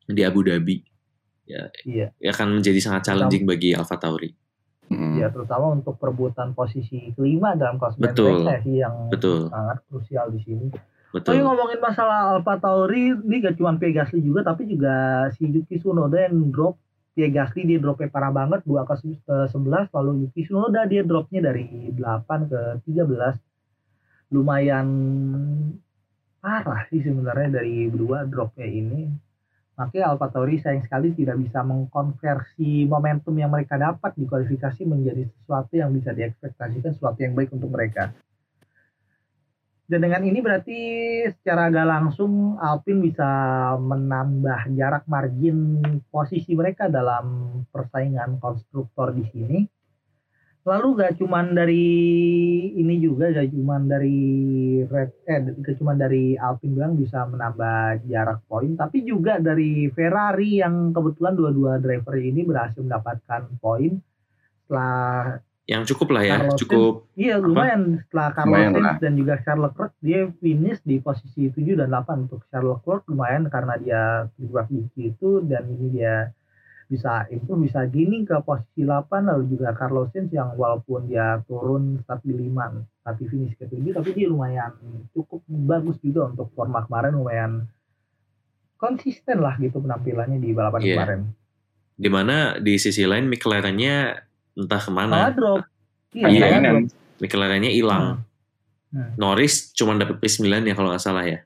[0.06, 0.78] Di Abu Dhabi.
[1.50, 2.08] Ya iya.
[2.22, 4.32] ya akan menjadi sangat challenging bagi Alfa Tauri.
[4.92, 5.24] Mm.
[5.24, 8.44] ya terutama untuk perebutan posisi kelima dalam klasemen Betul.
[8.60, 9.48] sih yang Betul.
[9.48, 10.68] sangat krusial di sini.
[11.16, 11.40] Betul.
[11.40, 16.28] Iya ngomongin masalah Alfa Tauri, ini gak cuma Gasly juga, tapi juga si Yuki Tsunoda
[16.28, 16.76] yang drop
[17.12, 18.96] Pierre Gasly dia dropnya parah banget, 2 ke
[19.52, 23.36] 11, lalu Yuki Tsunoda dia dropnya dari 8 ke 13.
[24.32, 24.88] Lumayan
[26.40, 29.12] parah sih sebenarnya dari berdua dropnya ini.
[29.76, 35.74] Makanya Tauri sayang sekali tidak bisa mengkonversi momentum yang mereka dapat di kualifikasi menjadi sesuatu
[35.74, 38.14] yang bisa diekspektasikan, sesuatu yang baik untuk mereka.
[39.92, 40.80] Dan dengan ini berarti
[41.36, 43.28] secara gak langsung Alpine bisa
[43.76, 49.60] menambah jarak margin posisi mereka dalam persaingan konstruktor di sini.
[50.64, 51.92] Lalu gak cuman dari
[52.72, 54.20] ini juga gak cuman dari
[54.88, 60.64] Red eh gak cuman dari Alpine bilang bisa menambah jarak poin, tapi juga dari Ferrari
[60.64, 64.00] yang kebetulan dua-dua driver ini berhasil mendapatkan poin
[64.64, 65.36] setelah
[65.72, 68.96] yang cukup lah ya Carlos cukup Iya lumayan setelah Carlos Lumayan Sainz lah.
[69.00, 73.44] dan juga Charles Leclerc dia finish di posisi 7 dan 8 untuk Charles Leclerc lumayan
[73.48, 74.02] karena dia
[74.34, 76.16] terjebak di situ dan ini dia
[76.86, 82.04] bisa itu bisa gini ke posisi 8 lalu juga Carlos Sainz yang walaupun dia turun
[82.04, 82.52] start di 5
[83.02, 84.76] tapi finish ke 7 tapi dia lumayan
[85.10, 87.52] cukup bagus juga untuk forma kemarin lumayan
[88.76, 90.96] konsisten lah gitu penampilannya di balapan Iya.
[90.96, 91.22] kemarin.
[91.94, 94.26] di mana di sisi lain McLaren-nya
[94.58, 95.38] entah malah ke mana.
[95.38, 95.62] drop.
[96.12, 96.84] Iya, Iya, malah drop.
[97.22, 98.26] McLarennya hilang.
[98.92, 99.12] Hmm.
[99.16, 101.40] Norris cuma dapat P9 ya kalau nggak salah ya.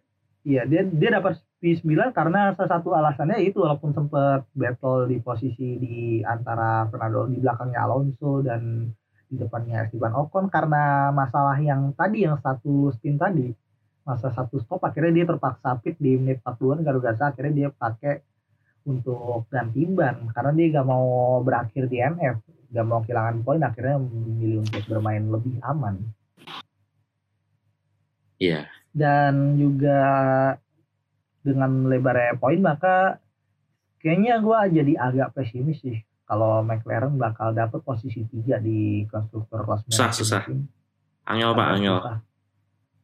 [0.45, 5.77] Iya, dia dia dapat P9 karena salah satu alasannya itu walaupun sempat battle di posisi
[5.77, 8.89] di antara Fernando di belakangnya Alonso dan
[9.25, 13.49] di depannya Esteban Ocon karena masalah yang tadi yang satu spin tadi
[14.05, 18.21] masa satu stop akhirnya dia terpaksa pit di menit 40-an gara-gara akhirnya dia pakai
[18.85, 22.37] untuk ganti ban karena dia gak mau berakhir di NF
[22.75, 25.95] gak mau kehilangan poin akhirnya memilih untuk bermain lebih aman
[28.35, 28.67] Iya.
[28.91, 29.99] dan juga
[31.39, 33.23] dengan lebarnya poin maka
[33.99, 39.85] kayaknya gua jadi agak pesimis sih kalau McLaren bakal dapet posisi tiga di konstruktor kelas
[39.87, 40.41] Susah, susah.
[41.25, 41.97] Angel Pak, angel.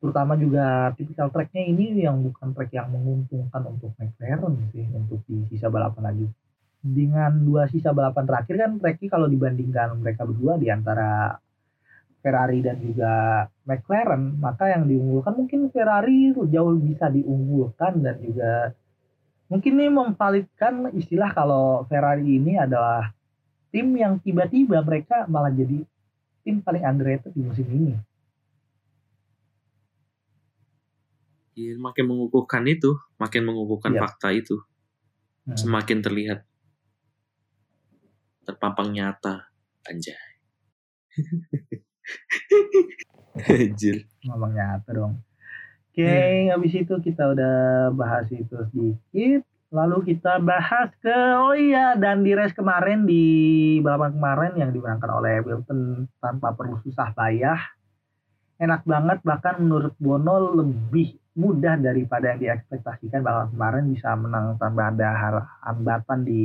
[0.01, 5.45] terutama juga tipikal tracknya ini yang bukan track yang menguntungkan untuk McLaren sih untuk di
[5.47, 6.25] sisa balapan lagi
[6.81, 11.37] dengan dua sisa balapan terakhir kan tracknya kalau dibandingkan mereka berdua di antara
[12.21, 18.73] Ferrari dan juga McLaren maka yang diunggulkan mungkin Ferrari jauh bisa diunggulkan dan juga
[19.45, 23.13] mungkin ini memvalidkan istilah kalau Ferrari ini adalah
[23.69, 25.85] tim yang tiba-tiba mereka malah jadi
[26.41, 27.93] tim paling underrated di musim ini
[31.51, 34.01] Iya, makin mengukuhkan itu, makin mengukuhkan Iya.
[34.07, 34.63] fakta itu.
[35.43, 35.59] Hmm.
[35.59, 36.47] Semakin terlihat
[38.45, 39.47] terpampang nyata,
[39.87, 40.31] anjay.
[43.47, 44.03] Anjir.
[44.27, 45.13] ngomong nyata dong.
[45.91, 49.43] Oke, habis itu kita udah bahas itu sedikit.
[49.71, 53.23] Lalu kita bahas ke oh iya dan di race kemarin di
[53.79, 57.59] balapan kemarin yang dimenangkan oleh Wilton tanpa perlu susah payah.
[58.59, 64.91] Enak banget bahkan menurut Bono lebih mudah daripada yang diekspektasikan balapan kemarin bisa menang tanpa
[64.91, 65.09] ada
[65.63, 66.43] hambatan di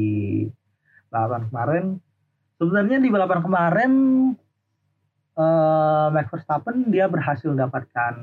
[1.19, 1.85] balapan kemarin.
[2.57, 3.93] Sebenarnya di balapan kemarin
[5.33, 8.15] eh Max Verstappen dia berhasil dapatkan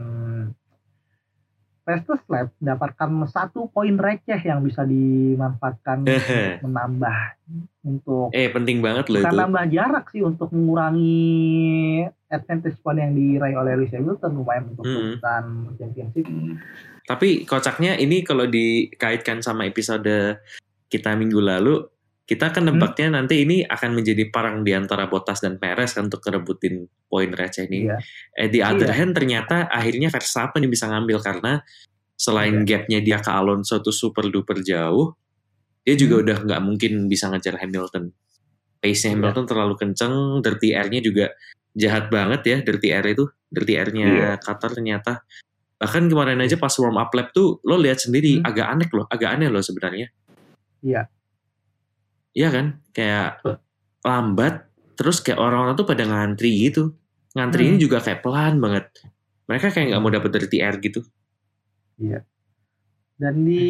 [1.84, 6.16] fastest lap, dapatkan satu poin receh yang bisa dimanfaatkan untuk
[6.66, 7.18] menambah
[7.84, 9.36] untuk Eh, penting banget loh itu.
[9.36, 14.98] nambah jarak sih untuk mengurangi advantage point yang diraih oleh Lewis Hamilton lumayan untuk Hmm.
[15.12, 15.44] urusan
[15.76, 16.26] championship.
[17.04, 20.40] Tapi kocaknya ini kalau dikaitkan sama episode
[20.88, 21.84] kita minggu lalu,
[22.24, 26.24] kita kan nebaknya nanti ini akan menjadi perang di antara Bottas dan Perez kan untuk
[26.24, 27.92] kerebutin poin receh ini.
[27.92, 27.98] Iya.
[28.40, 28.96] Eh, di other Iya.
[28.96, 31.60] hand ternyata akhirnya Verstappen yang bisa ngambil karena
[32.16, 32.88] selain Iya.
[32.88, 35.20] gapnya dia ke Alonso tuh super duper jauh,
[35.84, 36.24] dia juga Hmm.
[36.24, 38.16] udah nggak mungkin bisa ngejar Hamilton.
[38.80, 39.16] Pace-nya Iya.
[39.20, 41.26] Hamilton terlalu kenceng, dirty air-nya juga
[41.76, 44.32] jahat banget ya, dirty air itu, dirty air-nya Iya.
[44.40, 45.28] Qatar ternyata.
[45.76, 48.48] Bahkan kemarin aja pas warm up lap tuh lo lihat sendiri Hmm.
[48.48, 50.08] agak aneh loh, agak aneh loh sebenarnya.
[50.80, 51.12] Iya.
[52.34, 52.66] Iya kan?
[52.94, 53.42] Kayak
[54.04, 54.54] lambat
[54.98, 56.94] terus kayak orang-orang tuh pada ngantri gitu.
[57.34, 57.84] Ngantri ini Hmm.
[57.86, 58.86] juga kayak pelan banget.
[59.50, 61.02] Mereka kayak nggak mau dapet dirty air gitu.
[63.14, 63.64] Dan di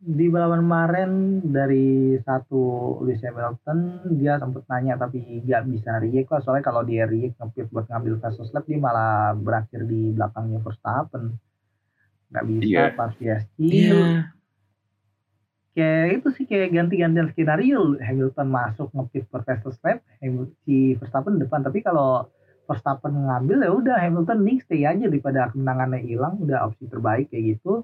[0.00, 1.10] di balapan kemarin
[1.44, 2.62] dari satu
[3.04, 3.78] Lewis Hamilton
[4.16, 8.18] dia sempat nanya tapi nggak bisa react lah soalnya kalau dia react ngepit buat ngambil
[8.24, 11.36] fastest lap dia malah berakhir di belakangnya Verstappen
[12.32, 12.84] nggak bisa Iya.
[12.96, 14.33] pas PSG Iya.
[15.74, 17.98] Kayak itu sih kayak ganti-gantian skenario.
[17.98, 21.66] Hamilton masuk ngepit fastest lap Hamilton, si Verstappen depan.
[21.66, 22.30] Tapi kalau
[22.64, 26.38] Verstappen ngambil ya udah Hamilton nih stay aja daripada kemenangannya hilang.
[26.38, 27.82] Udah opsi terbaik kayak gitu.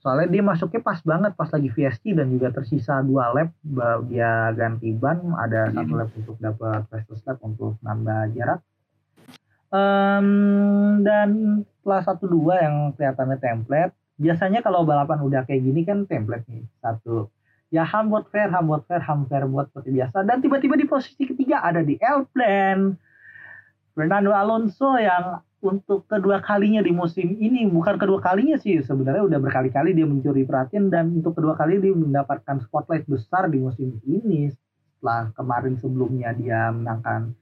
[0.00, 3.52] Soalnya dia masuknya pas banget pas lagi VSC dan juga tersisa dua lap
[4.08, 5.20] dia ganti ban.
[5.36, 8.64] Ada satu lap untuk dapat fastest lap untuk nambah jarak.
[9.68, 10.28] Em,
[11.04, 16.44] dan setelah satu dua yang kelihatannya template biasanya kalau balapan udah kayak gini kan template
[16.50, 17.30] nih satu.
[17.70, 20.26] Ya ham buat fair ham buat fair ham fair buat seperti biasa.
[20.26, 22.96] Dan tiba-tiba di posisi ketiga ada di L-Plan.
[23.94, 29.38] Fernando Alonso yang untuk kedua kalinya di musim ini bukan kedua kalinya sih sebenarnya udah
[29.42, 34.54] berkali-kali dia mencuri perhatian dan untuk kedua kali dia mendapatkan spotlight besar di musim ini
[34.54, 37.34] setelah kemarin sebelumnya dia menangkan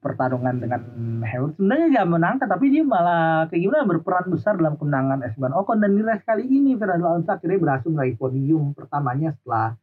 [0.00, 0.80] pertarungan dengan
[1.22, 5.78] Hamilton sebenarnya dia menangkan tapi dia malah kayak gimana berperan besar dalam kemenangan Esteban Ocon
[5.78, 9.76] dan di race kali ini Fernando Alonso akhirnya berhasil meraih podium pertamanya setelah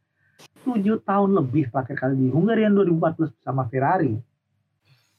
[0.66, 4.14] tujuh tahun lebih terakhir kali di Hungarian 2014 bersama Ferrari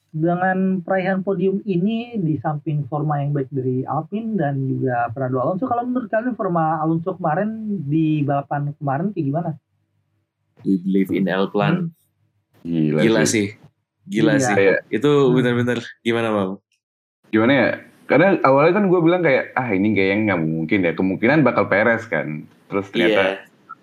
[0.10, 5.65] dengan peraihan podium ini di samping forma yang baik dari Alpine dan juga Fernando Alonso
[5.69, 9.51] kalau menurut kalian forma Alonso kemarin di balapan kemarin kayak gimana?
[10.65, 11.93] We believe in L plan.
[12.65, 13.55] Gila, Gila sih.
[13.55, 13.68] sih.
[14.09, 14.41] Gila Iya.
[14.41, 14.53] sih.
[14.53, 15.33] Kayak Itu Hmm.
[15.37, 16.51] bener-bener gimana bang?
[17.29, 17.69] gimana ya?
[18.03, 20.91] Karena awalnya kan gue bilang kayak ah ini kayaknya nggak mungkin ya.
[20.97, 22.49] Kemungkinan bakal Perez kan.
[22.65, 23.33] Terus ternyata Iya.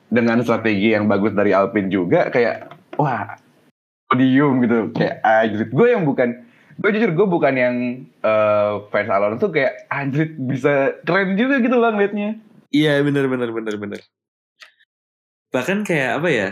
[0.07, 3.39] dengan strategi yang bagus dari Alpine juga kayak wah
[4.07, 6.47] podium gitu kayak anjrit gue yang bukan
[6.79, 7.77] gue jujur gue bukan yang
[8.23, 12.39] uh, fans Alonso kayak anjrit bisa keren juga gitu loh ngeliatnya
[12.71, 14.01] Iya bener bener bener bener.
[15.51, 16.49] Bahkan kayak apa ya?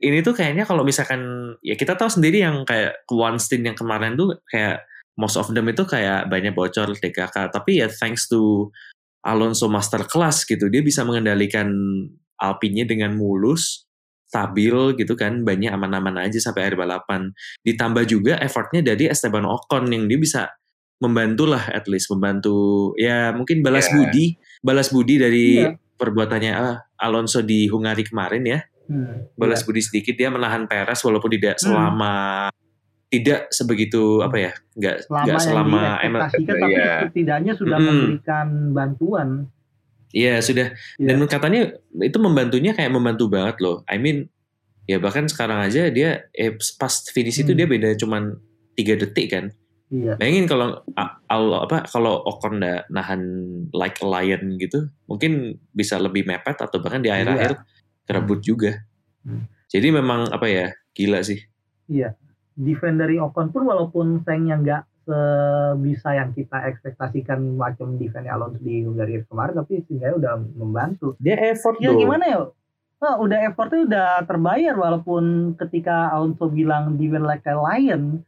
[0.00, 1.20] Ini tuh kayaknya kalau misalkan
[1.60, 4.80] ya kita tahu sendiri yang kayak one stint yang kemarin tuh kayak
[5.20, 7.52] most of them itu kayak banyak bocor DKK.
[7.52, 8.72] Tapi ya thanks to
[9.20, 11.68] Alonso master class gitu, dia bisa mengendalikan
[12.40, 13.84] Alpine dengan mulus,
[14.32, 17.28] stabil gitu kan, banyak aman-aman aja sampai akhir balapan.
[17.60, 20.48] Ditambah juga effortnya dari Esteban Ocon yang dia bisa
[21.00, 23.96] membantu lah at least membantu ya mungkin balas Yeah.
[23.96, 24.26] budi
[24.60, 25.72] balas budi dari Iya.
[25.96, 28.60] perbuatannya ah, Alonso di Hungari kemarin ya
[28.90, 29.66] Hmm, balas iya.
[29.70, 31.70] budi sedikit dia menahan Perez walaupun tidak Hmm.
[31.70, 32.14] selama
[33.06, 36.90] tidak sebegitu apa ya nggak selama nggak selama emang tapi Iya.
[37.06, 37.86] setidaknya sudah Mm-mm.
[37.88, 39.28] memberikan bantuan
[40.10, 41.06] Iya sudah Iya.
[41.06, 41.60] dan katanya
[42.02, 44.26] itu membantunya kayak membantu banget loh I mean
[44.86, 47.58] ya bahkan sekarang aja dia eh, pas finish itu Hmm.
[47.62, 48.34] dia beda cuman
[48.74, 49.54] tiga detik kan
[49.86, 52.58] iya Bayangin kalau a- al- apa kalau Ocon
[52.90, 53.22] nahan
[53.70, 57.58] like a lion gitu, mungkin bisa lebih mepet atau bahkan di akhir-akhir
[58.04, 58.72] kerebut juga.
[59.22, 59.44] Hmm.
[59.68, 61.38] Jadi memang apa ya gila sih.
[61.86, 62.14] iya
[62.54, 68.84] defend dari Ocon pun walaupun sayangnya nggak sebisa yang kita ekspektasikan macam defend Alonso di
[68.84, 72.40] Hungary kemarin tapi sehingga udah membantu Dia effort ya gimana ya
[73.00, 78.20] Nah, udah effortnya udah terbayar walaupun ketika Alonso bilang defend like a lion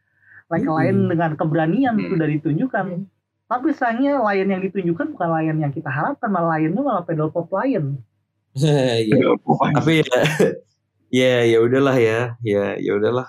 [0.48, 0.78] like a Hmm.
[0.80, 2.08] lion dengan keberanian Hmm.
[2.08, 2.86] sudah ditunjukkan
[3.46, 7.52] tapi sayangnya lion yang ditunjukkan bukan lion yang kita harapkan malah lionnya malah pedal pop
[7.52, 8.00] lion
[8.60, 9.32] Iya.
[9.72, 10.20] Tapi ya
[11.18, 13.28] ya ya udahlah ya, ya ya udahlah.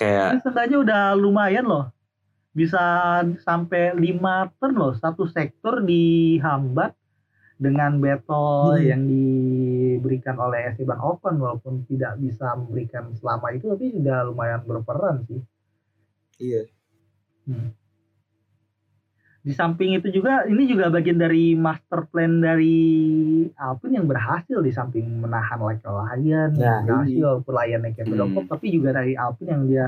[0.00, 1.84] Kayak Ini seenggaknya udah lumayan loh.
[2.56, 2.80] Bisa
[3.44, 6.96] sampai 5 turn loh, satu sektor dihambat
[7.60, 8.84] dengan battle Hmm.
[8.88, 15.20] yang diberikan oleh Esteban Ocon walaupun tidak bisa memberikan selama itu tapi sudah lumayan berperan
[15.28, 15.40] sih.
[16.40, 16.64] iya.
[19.40, 22.76] Di samping itu juga ini juga bagian dari master plan dari
[23.56, 28.12] Alpine yang berhasil di samping menahan lion, Nah, berhasil walaupun lionnya kayak Hmm.
[28.46, 29.86] tapi juga dari Alpine yang dia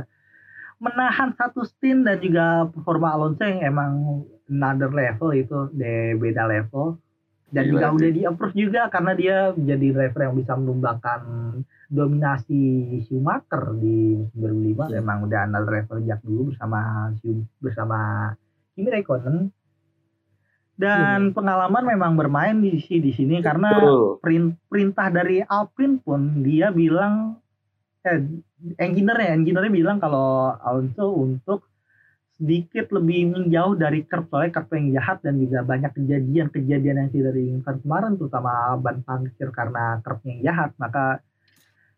[0.78, 3.92] menahan satu stint dan juga performa Alonso yang emang
[4.48, 6.98] another level itu de beda level
[7.48, 7.94] dan Gila juga sih.
[7.94, 11.20] udah di approve juga karena dia jadi driver yang bisa menumbangkan
[11.86, 12.60] dominasi
[13.04, 14.98] Schumacher di musim 2005 Iya.
[14.98, 16.78] emang udah another level sejak dulu bersama
[17.60, 17.98] bersama
[18.72, 19.52] Kimi Raikkonen
[20.72, 23.70] dan pengalaman memang bermain di sini di sini karena
[24.18, 27.38] perin- perintah dari Alpine pun dia bilang
[28.02, 28.18] eh
[28.82, 31.70] engineer-nya engineer bilang kalau Alonso untuk
[32.34, 37.32] sedikit lebih menjauh dari curb soalnya curb yang jahat dan juga banyak kejadian-kejadian yang tidak
[37.38, 40.74] diinginkan kemarin terutama ban puncture karena curb yang jahat.
[40.82, 41.22] Maka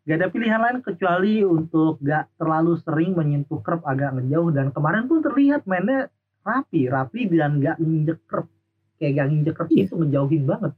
[0.05, 5.09] gak ada pilihan lain kecuali untuk gak terlalu sering menyentuh curb agak ngejauh dan kemarin
[5.09, 6.13] pun terlihat mainnya
[6.45, 8.47] rapi rapi dan gak nginjek curb
[8.95, 9.83] kayak gak nginjek curb Iya.
[9.83, 10.73] itu ngejauhin banget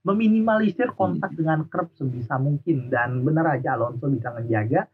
[0.00, 4.88] meminimalisir kontak dengan curb sebisa mungkin dan benar aja Alonso bisa ngejaga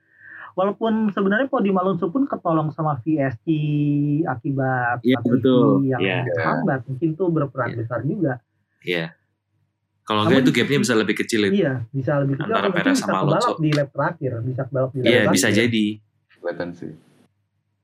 [0.53, 3.47] walaupun sebenarnya podium Alonso pun ketolong sama VSC
[4.25, 5.67] akibat Iya, satu betul.
[5.85, 6.19] yang Iya.
[6.43, 7.79] hambat mungkin tuh berperan Iya.
[7.79, 8.43] besar juga
[8.83, 9.07] Iya.
[10.03, 11.55] Kalau enggak itu gapnya bisa lebih kecil itu.
[11.57, 13.59] iya bisa lebih kecil Antara Perez bisa sama Alonso.
[13.59, 15.87] di lap terakhir bisa kebalap di lap Iya, terakhir bisa jadi.
[16.33, 16.93] Kelihatan sih.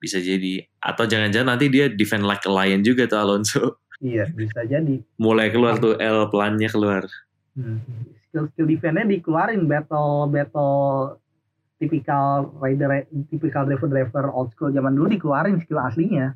[0.03, 0.67] Bisa jadi.
[0.77, 3.79] Atau jangan-jangan nanti dia defend like a lion juga tuh Alonso.
[4.03, 7.07] iya bisa jadi Mulai keluar tuh L pelannya keluar.
[7.55, 7.79] Hmm.
[8.27, 10.75] Skill-skill defense-nya dikeluarin battle battle
[11.79, 16.35] tipikal rider tipikal driver-driver old school zaman dulu dikeluarin skill aslinya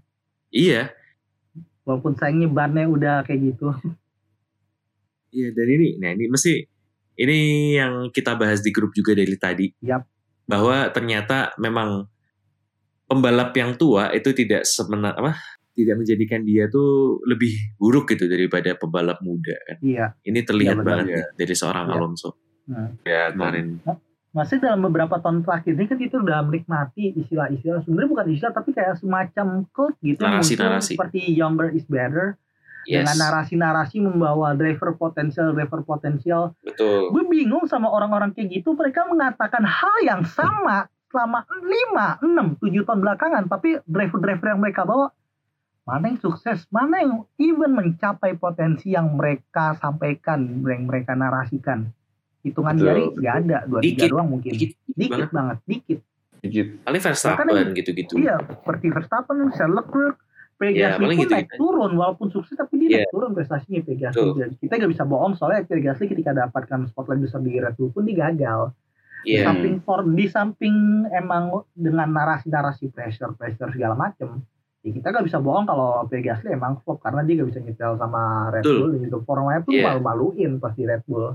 [0.51, 0.91] Iya.
[1.83, 3.71] walaupun sayangnya bannya udah kayak gitu
[5.31, 6.65] Iya dan ini, nah ini mesti
[7.17, 7.39] ini
[7.77, 9.67] yang kita bahas di grup juga dari tadi.
[9.85, 10.07] Yap.
[10.47, 12.09] Bahwa ternyata memang
[13.07, 15.39] pembalap yang tua itu tidak semena apa
[15.73, 19.77] tidak menjadikan dia tuh lebih buruk gitu daripada pembalap muda kan.
[19.81, 21.17] iya Ini terlihat Iya, benar, banget iya.
[21.17, 21.95] nih dari seorang Iya.
[21.95, 22.31] Alonso
[23.03, 23.79] Ya, kemarin.
[24.33, 28.71] masih dalam beberapa tahun terakhir ini kan kita udah menikmati istilah-istilah sebenarnya bukan istilah tapi
[28.71, 30.93] kayak semacam code gitu yang muncul Narasi-narasi.
[30.93, 32.37] seperti younger is better
[32.85, 37.11] Yes, dengan narasi-narasi membawa driver potensial driver potensial betul.
[37.11, 42.83] gue bingung sama orang-orang kayak gitu mereka mengatakan hal yang sama selama 5, 6, 7
[42.83, 45.11] tahun belakangan tapi driver-driver yang mereka bawa
[45.83, 51.87] mana yang sukses mana yang even mencapai potensi yang mereka sampaikan yang mereka narasikan
[52.43, 55.31] hitungan Betul, jari nggak ada dua Dikit, tiga doang mungkin Dikit, dikit banget.
[55.31, 56.01] banget dikit
[56.37, 56.67] Dikit.
[56.85, 58.13] Paling Verstappen gitu-gitu.
[58.17, 60.17] iya seperti Verstappen Leclerc
[60.57, 61.35] Iya, Pegasly paling pun gitu-gitu.
[61.37, 62.97] naik turun walaupun sukses tapi dia Iya.
[62.99, 64.31] naik turun prestasinya Pegasly.
[64.35, 68.03] Dan kita nggak bisa bohong soalnya Pegasly ketika dapatkan spotlight besar di Red Bull pun
[68.03, 68.73] dia gagal
[69.27, 69.51] di Iya.
[69.51, 70.77] samping for di samping
[71.11, 74.47] emang dengan narasi-narasi pressure pressure segala macem
[74.87, 78.55] ya kita gak bisa bohong kalau Gasly emang flop karena dia gak bisa nyetel sama
[78.55, 78.79] Red Betul.
[78.79, 79.83] Bull juga formanya pun Iya.
[79.91, 81.35] malu-maluin pasti Red Bull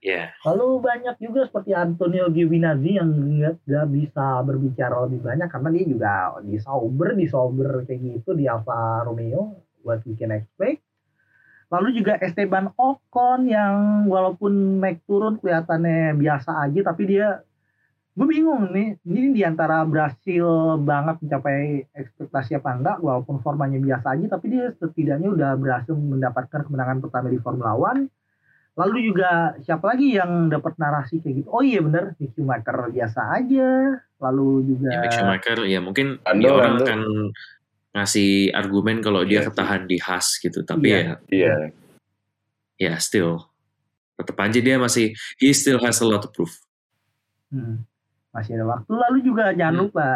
[0.00, 0.32] Iya.
[0.48, 5.84] lalu banyak juga seperti Antonio Giovinazzi yang nggak nggak bisa berbicara lebih banyak karena dia
[5.84, 10.80] juga di Sauber di Sauber kayak gitu di Alfa Romeo what we can expect
[11.66, 17.42] Lalu juga Esteban Ocon yang walaupun naik turun kelihatannya biasa aja tapi dia
[18.16, 24.16] gue bingung nih ini di antara berhasil banget mencapai ekspektasi apa enggak walaupun formanya biasa
[24.16, 28.08] aja tapi dia setidaknya udah berhasil mendapatkan kemenangan pertama di Formula One.
[28.76, 31.48] Lalu juga siapa lagi yang dapat narasi kayak gitu?
[31.48, 33.68] Oh iya bener Mick Schumacher biasa aja.
[34.20, 36.84] Lalu juga Ya, Mick Schumacher ya mungkin Lando, dia orang Lando.
[36.84, 37.00] akan
[37.96, 41.16] ngasih argumen kalau dia Iya ketahan di Haas gitu tapi Iya.
[41.26, 41.54] Iya.
[42.76, 43.40] ya ya still
[44.14, 46.52] tetap aja dia masih he still has a lot to prove
[47.46, 47.86] Hmm,
[48.30, 48.90] masih ada waktu.
[48.90, 49.82] Lalu juga jangan Hmm.
[49.86, 50.08] lupa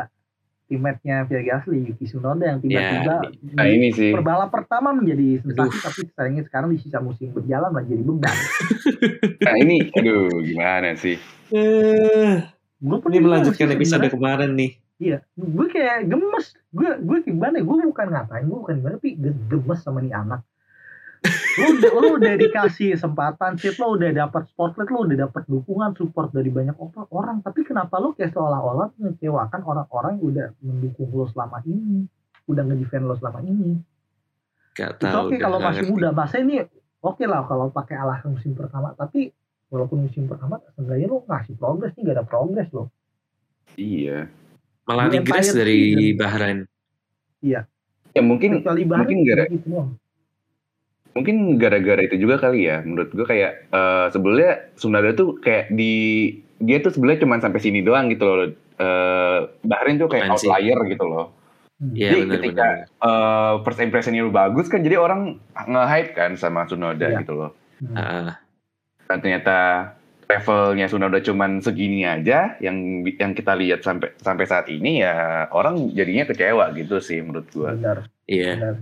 [0.66, 3.22] teammate-nya Pierre Gasly, Yuki Tsunoda yang tiba-tiba
[3.54, 4.10] Nah di ini sih.
[4.10, 5.78] perbalap pertama menjadi sensasi, Aduh.
[5.80, 8.34] tapi sayangnya sekarang di sisa musim berjalan menjadi beban.
[9.46, 11.16] Nah ini, aduh gimana sih?
[11.50, 14.70] Gue pun ini bingung melanjutkan episode kemarin nih
[15.00, 16.52] Iya, gue kayak gemes.
[16.76, 17.56] Gue gue gimana?
[17.56, 17.64] ya?
[17.64, 20.44] Gue bukan ngatain, gue bukan gimana, tapi ge- gemes sama nih anak.
[21.60, 25.96] Lu udah, lu udah dikasih kesempatan, sih lo udah dapat spotlight, lo udah dapat dukungan,
[25.96, 27.40] support dari banyak or- orang.
[27.40, 32.04] Tapi kenapa lo kayak seolah-olah mengecewakan orang-orang yang udah mendukung lo selama ini,
[32.44, 33.80] udah ngedefend lo selama ini?
[34.70, 35.92] gak tahu oke kalau masih ngerti.
[35.92, 36.62] muda, masa ini
[37.02, 38.92] oke lah kalau pakai alasan musim pertama.
[38.96, 39.28] Tapi
[39.68, 42.88] walaupun musim pertama, seenggaknya lo ngasih progres nih, gak ada progres lo.
[43.76, 44.28] Iya.
[44.90, 46.18] Malah Di entire dari season.
[46.18, 46.58] Bahrain
[47.40, 47.62] Ya
[48.20, 49.70] mungkin Kecuali Bahrain, mungkin gara- gitu
[51.10, 52.82] mungkin gara-gara itu juga kali ya.
[52.82, 55.94] Menurut gue kayak eh, sebelumnya Tsunoda tuh kayak di
[56.56, 58.46] dia tuh sebenarnya cuma sampai sini doang gitu loh.
[58.76, 60.46] Eh Bahrain tuh kayak Potensi.
[60.46, 61.26] outlier gitu loh.
[61.76, 61.92] Hmm.
[61.92, 65.20] Iya Jadi benar ketika benar eh, first impressionnya lu bagus kan jadi orang
[65.56, 67.18] nge-hype kan sama Tsunoda Iya.
[67.20, 67.50] gitu loh.
[67.78, 67.94] Hmm.
[67.94, 68.30] Ah,
[69.06, 69.58] Dan ternyata
[70.30, 75.14] levelnya Tsunoda cuman segini aja yang yang kita lihat sampai sampai saat ini ya
[75.50, 77.74] orang jadinya kecewa gitu sih menurut gua.
[77.74, 77.98] Benar.
[78.24, 78.74] iya Benar.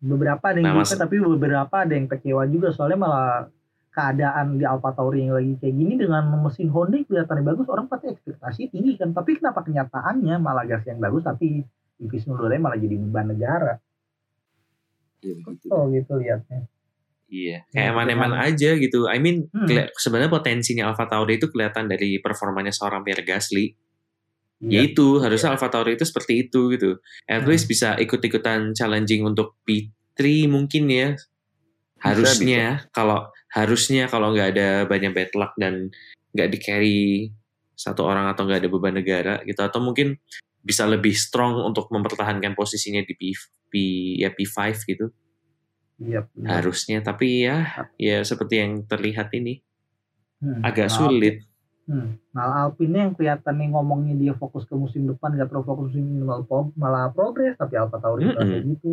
[0.00, 3.32] Beberapa ada yang Nah, suka mas- tapi beberapa ada yang kecewa juga soalnya malah
[3.90, 7.84] keadaan di Alfa Tauri yang lagi kayak gini dengan mesin Honda yang kelihatannya bagus orang
[7.84, 11.66] pasti ekspektasi tinggi kan tapi kenapa kenyataannya malah gas yang bagus tapi
[11.98, 13.76] Yuki Tsunoda malah jadi beban negara
[15.20, 15.68] Iya, begitu.
[15.68, 16.64] oh gitu liatnya
[17.30, 19.06] Iya, kayak eman-eman aja gitu.
[19.06, 19.86] I mean, Hmm.
[19.94, 23.70] sebenarnya potensinya Alfa Tauri itu kelihatan dari performanya seorang Pierre Gasly.
[24.66, 24.82] Iya.
[24.82, 26.98] Yaitu harusnya Alfa Tauri itu seperti itu gitu.
[27.30, 27.54] At Hmm.
[27.54, 31.14] least bisa ikut-ikutan challenging untuk P3 mungkin ya.
[32.02, 35.94] Harusnya kalau harusnya kalau nggak ada banyak bad luck dan
[36.34, 37.00] nggak di carry
[37.78, 40.18] satu orang atau nggak ada beban negara gitu atau mungkin
[40.60, 43.32] bisa lebih strong untuk mempertahankan posisinya di P,
[43.72, 43.74] P
[44.20, 45.08] ya P5 gitu
[46.00, 46.64] Iya, benar.
[46.64, 47.56] harusnya tapi ya
[48.00, 49.60] ya seperti yang terlihat ini
[50.40, 50.64] Hmm.
[50.64, 51.36] agak Nah, sulit
[51.84, 52.14] Hmm.
[52.30, 56.06] Nah, Alpine yang kelihatan nih ngomongnya dia fokus ke musim depan, gak terlalu fokus musim
[56.06, 58.38] ini malah, pro- malah progres, tapi Alfa Tauri Mm-mm.
[58.38, 58.92] kayak gitu.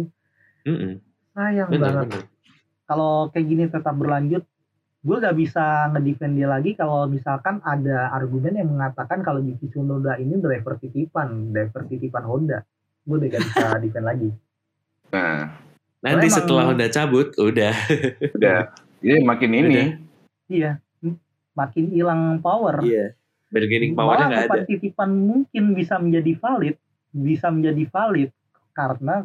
[0.66, 0.94] Mm-mm.
[1.30, 2.26] Sayang benar banget.
[2.84, 4.42] Kalau kayak gini tetap berlanjut,
[4.98, 10.18] gue gak bisa ngedefend dia lagi kalau misalkan ada argumen yang mengatakan kalau Yuki Tsunoda
[10.18, 12.66] ini driver titipan, driver titipan Honda.
[13.06, 14.30] Gue udah gak bisa defend lagi.
[15.14, 15.54] Nah,
[16.00, 17.74] nanti Emang- setelah Honda cabut udah.
[18.34, 18.60] Udah.
[18.98, 19.66] Jadi makin ini.
[19.68, 19.88] Udah.
[20.48, 20.72] Iya,
[21.54, 22.80] makin hilang power.
[22.82, 23.14] iya.
[23.48, 24.64] Bargaining powernya nggak ada.
[24.64, 26.76] titipan mungkin bisa menjadi valid,
[27.10, 28.30] bisa menjadi valid
[28.72, 29.24] karena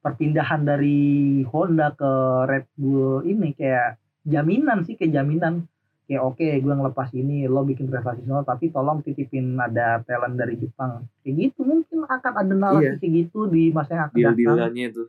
[0.00, 1.00] perpindahan dari
[1.44, 2.12] Honda ke
[2.46, 5.64] Red Bull ini kayak jaminan sih kayak jaminan.
[6.04, 10.58] Kayak oke gue ngelepas ini lo bikin prestasi nol tapi tolong titipin ada talent dari
[10.58, 11.06] Jepang.
[11.22, 12.92] Kayak gitu mungkin akan ada narasi Iya.
[12.98, 14.38] kayak gitu di masa yang akan deal datang.
[14.42, 15.02] dealannya itu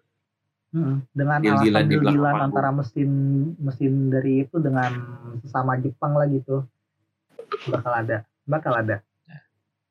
[1.12, 1.92] Dengan Deal-dealan alasan
[2.24, 2.46] panggung.
[2.48, 3.12] antara mesin
[3.58, 4.92] mesin dari itu dengan
[5.38, 6.64] sesama Jepang lah gitu
[7.68, 9.04] bakal ada bakal ada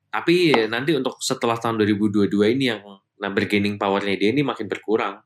[0.08, 2.80] tapi nanti untuk setelah tahun 2022 ini yang
[3.14, 5.20] nah bargaining powernya dia ini makin berkurang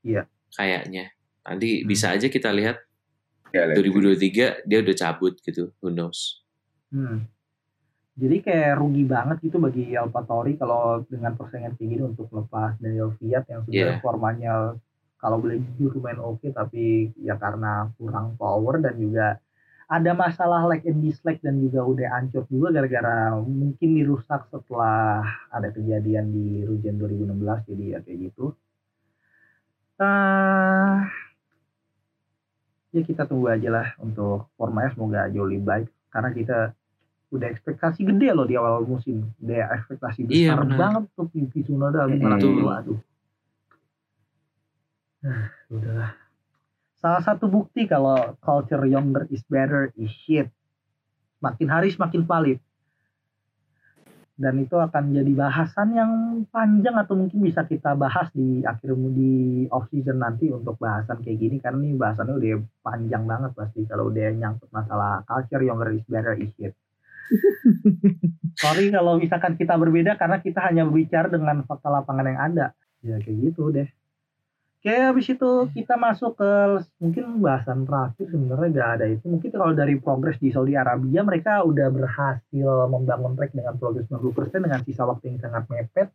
[0.00, 0.24] Iya.
[0.50, 1.10] kayaknya
[1.42, 1.86] nanti Hmm.
[1.86, 2.78] bisa aja kita lihat
[3.50, 3.82] Ya, lihat.
[3.82, 6.46] 2023 dia udah cabut gitu who knows
[6.88, 7.26] Hmm.
[8.20, 12.76] Jadi kayak rugi banget gitu bagi Alfa Tauri kalau dengan persaingan kayak gini untuk lepas
[12.76, 14.04] Daniel Fiat yang sebenarnya Yeah.
[14.04, 14.52] formanya
[15.20, 19.40] kalau boleh jujur lumayan oke tapi ya karena kurang power dan juga
[19.90, 25.68] ada masalah like and dislike dan juga udah ancur juga gara-gara mungkin dirusak setelah ada
[25.74, 28.54] kejadian di Rujen 2016 jadi ya kayak gitu.
[30.00, 30.96] Eh,
[32.96, 36.58] ya kita tunggu aja lah untuk formanya semoga jauh lebih baik karena kita
[37.30, 39.30] udah ekspektasi gede loh di awal musim.
[39.38, 40.78] Udah ekspektasi Iya, besar benar.
[40.78, 42.54] banget tuh Yuki Tsunoda gimana Betul.
[42.58, 43.00] tuh aduh
[45.20, 46.12] Nah, udahlah.
[47.00, 50.48] Salah satu bukti kalau culture younger is better is shit.
[51.44, 52.60] Makin hari semakin valid.
[54.40, 56.12] Dan itu akan jadi bahasan yang
[56.48, 61.36] panjang atau mungkin bisa kita bahas di akhir di off season nanti untuk bahasan kayak
[61.36, 61.56] gini.
[61.60, 66.32] Karena ini bahasannya udah panjang banget pasti kalau udah nyangkut masalah culture younger is better
[66.40, 66.72] is shit.
[68.62, 72.66] Sorry kalau misalkan kita berbeda karena kita hanya berbicara dengan fakta lapangan yang ada.
[73.00, 73.88] Ya kayak gitu deh.
[74.80, 76.52] Oke, habis itu kita masuk ke
[77.04, 79.24] mungkin bahasan terakhir sebenarnya gak ada itu.
[79.28, 84.64] Mungkin kalau dari progres di Saudi Arabia mereka udah berhasil membangun track dengan progres 90%
[84.64, 86.08] dengan sisa waktu yang sangat mepet.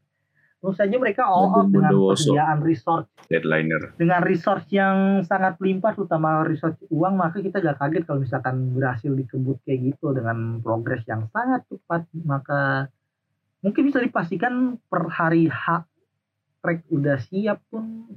[0.55, 3.09] Tentu saja mereka all out dengan persediaan resource.
[3.25, 3.97] Deadliner.
[3.97, 9.09] dengan resource yang sangat melimpah terutama resource uang maka kita gak kaget kalau misalkan berhasil
[9.09, 12.93] dikebut kayak gitu dengan progres yang sangat cepat maka
[13.65, 15.89] mungkin bisa dipastikan per hari H
[16.61, 18.09] track udah siap pun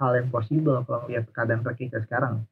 [0.00, 2.44] hal yang possible kalau lihat keadaan track kita sekarang.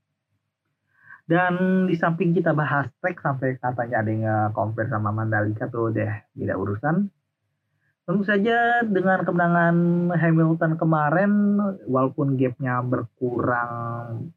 [1.25, 6.09] Dan di samping kita bahas track sampai katanya ada yang compare sama Mandalika tuh deh
[6.37, 7.09] tidak urusan
[8.05, 9.77] Tentu saja dengan kemenangan
[10.13, 11.33] Hamilton kemarin,
[11.89, 14.29] walaupun gapnya berkurang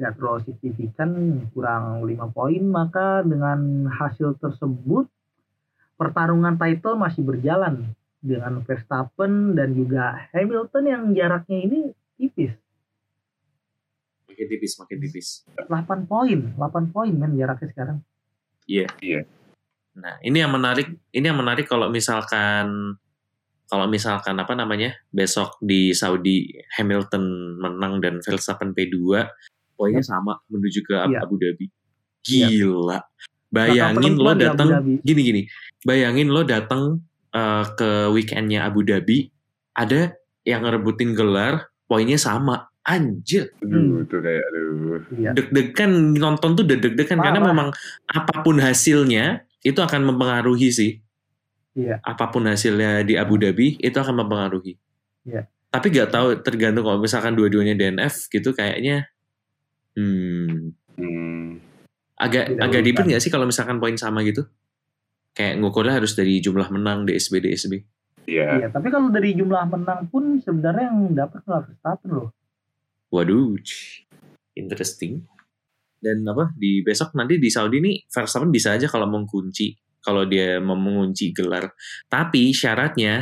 [0.00, 1.10] tidak terlalu signifikan,
[1.52, 5.04] kurang 5 poin, maka dengan hasil tersebut
[6.00, 7.92] pertarungan title masih berjalan
[8.24, 11.80] dengan Verstappen dan juga Hamilton yang jaraknya ini
[12.16, 12.56] tipis,
[14.24, 15.28] Makin tipis, makin tipis.
[15.68, 17.98] 8 poin, 8 poin men jaraknya sekarang.
[18.64, 18.88] Iya.
[19.04, 19.20] Iya.
[20.00, 22.96] Nah, ini yang menarik, ini yang menarik kalau misalkan
[23.64, 24.90] kalau misalkan apa namanya?
[25.08, 27.22] Besok di Saudi Hamilton
[27.56, 28.98] menang dan Verstappen P2,
[29.76, 31.22] poinnya sama menuju ke Iya.
[31.22, 31.66] Abu Dhabi.
[32.26, 32.48] Iya.
[32.50, 32.98] Gila.
[33.48, 34.92] Bayangin Bakal lo datang Dhabi.
[35.02, 35.42] gini gini.
[35.82, 36.98] Bayangin lo datang
[37.30, 39.30] eh, ke weekendnya Abu Dhabi,
[39.72, 42.66] ada yang ngerebutin gelar, poinnya sama.
[42.80, 44.98] Anjir, Aduh, tuh kayak aduh.
[45.14, 45.30] Iya.
[45.36, 47.68] deg-degan nonton tuh udah deg-degan karena memang
[48.08, 50.92] apa pun hasilnya itu akan mempengaruhi sih.
[51.76, 52.02] Iya.
[52.02, 54.74] Apa pun hasilnya di Abu Dhabi itu akan mempengaruhi.
[55.24, 55.46] Iya.
[55.70, 59.06] Tapi gak tahu tergantung kalau misalkan dua-duanya DNF gitu kayaknya
[59.94, 61.56] hmm, Hmm.
[62.20, 64.44] agak Tidak agak ribet nggak sih kalau misalkan poin sama gitu?
[65.32, 67.72] Kayak ngukurnya harus dari jumlah menang DSB DSB.
[68.28, 68.60] Iya.
[68.60, 72.28] Iya, tapi kalau dari jumlah menang pun sebenarnya yang dapat malah Verstappen loh.
[73.10, 73.56] Waduh,
[74.54, 75.24] interesting.
[76.00, 80.58] Dan apa di besok nanti di Saudi nih Verstappen bisa aja kalau mengunci kalau dia
[80.58, 81.70] mau mengunci gelar.
[82.08, 83.20] Tapi syaratnya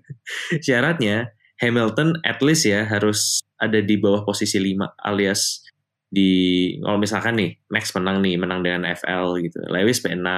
[0.66, 5.64] syaratnya Hamilton at least ya harus ada di bawah posisi 5 alias
[6.10, 9.60] di kalau misalkan nih Max menang nih menang dengan FL gitu.
[9.68, 10.28] Lewis P6.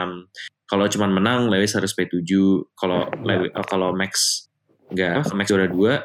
[0.67, 2.31] Kalau cuma menang Lewis harus P7.
[2.75, 4.47] Kalau Lewi- eh, kalau Max
[4.91, 5.99] enggak Max juara 2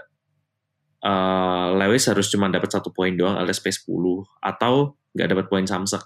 [1.06, 4.04] eh, Lewis harus cuma dapat satu poin doang alias P10
[4.42, 6.06] atau nggak dapat poin samsek.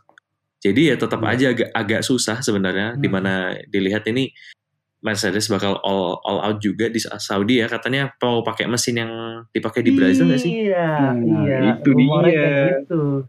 [0.62, 1.30] Jadi ya tetap Iya.
[1.34, 3.02] aja agak agak susah sebenarnya Hmm.
[3.02, 3.34] di mana
[3.68, 4.32] dilihat ini
[5.02, 9.12] Mercedes bakal all all out juga di Saudi ya katanya mau pakai mesin yang
[9.50, 10.70] dipakai di Brazil nggak sih?
[10.70, 11.58] Iya, Nah, iya.
[11.76, 12.78] itu dia.
[12.78, 13.26] gitu.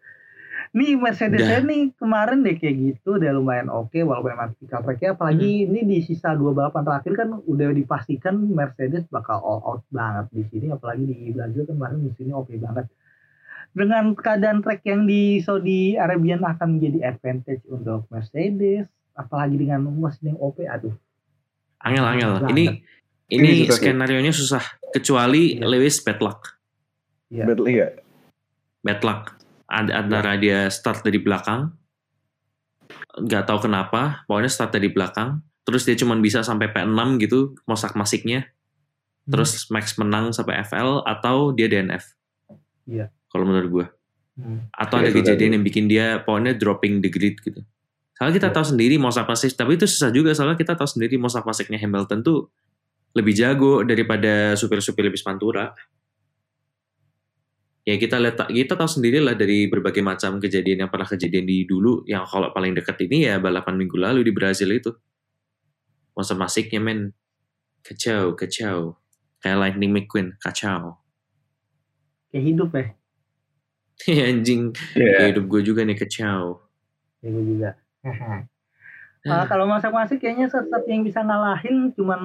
[0.73, 1.61] Nih Mercedes Dah.
[1.61, 6.01] nih kemarin deh kayak gitu udah lumayan oke walaupun memang tipikal tracknya apalagi ini di
[6.01, 11.05] sisa dua balapan terakhir kan udah dipastikan Mercedes bakal all out banget di sini apalagi
[11.05, 12.89] di Brazil kan kemarin sini oke banget
[13.73, 20.33] dengan keadaan track yang di Saudi Arabia akan menjadi advantage untuk Mercedes apalagi dengan mesin
[20.33, 20.93] yang OP aduh
[21.83, 22.33] Angel angel.
[22.39, 22.51] Banget.
[22.55, 22.65] Ini
[23.33, 24.63] Ini ini skenario nya susah
[24.93, 25.67] kecuali Iya.
[25.67, 26.41] Lewis bad luck.
[27.33, 27.45] Iya.
[27.49, 27.89] Betul ya.
[28.85, 29.23] Bad luck.
[29.67, 31.73] Ad- Antara dia start dari belakang
[33.13, 37.95] nggak tahu kenapa, pokoknya start dari belakang terus dia cuma bisa sampai P6 gitu mosak
[37.95, 38.51] masiknya
[39.31, 42.03] terus Max menang sampai FL atau dia DNF.
[42.91, 43.09] Iya.
[43.33, 43.87] Kalau menurut gua.
[44.33, 44.65] Hmm.
[44.73, 47.61] atau Iya, ada kejadian yang bikin dia pokoknya dropping the grid gitu.
[48.17, 48.57] Soalnya kita Iya.
[48.57, 52.25] tahu sendiri Mosak Pasik, tapi itu susah juga soalnya kita tahu sendiri Mosak Pasiknya Hamilton
[52.25, 52.49] tuh
[53.13, 55.77] lebih jago daripada supir-supir lebih Pantura.
[57.85, 61.67] Ya kita lihat kita tahu sendiri lah dari berbagai macam kejadian yang pernah kejadian di
[61.69, 64.97] dulu yang kalau paling dekat ini ya balapan minggu lalu di Brazil itu.
[66.17, 67.13] Mosak Pasiknya men
[67.85, 68.97] kacau kacau
[69.45, 70.97] kayak Lightning McQueen kacau.
[72.33, 72.97] kayak hidup ya
[74.09, 75.11] anjing Iya.
[75.17, 76.61] kayak hidup gue juga nih kacau.
[77.19, 77.71] ya gue juga
[79.23, 82.19] Ah, kalau masak-masak kayaknya satu yang bisa ngalahin cuman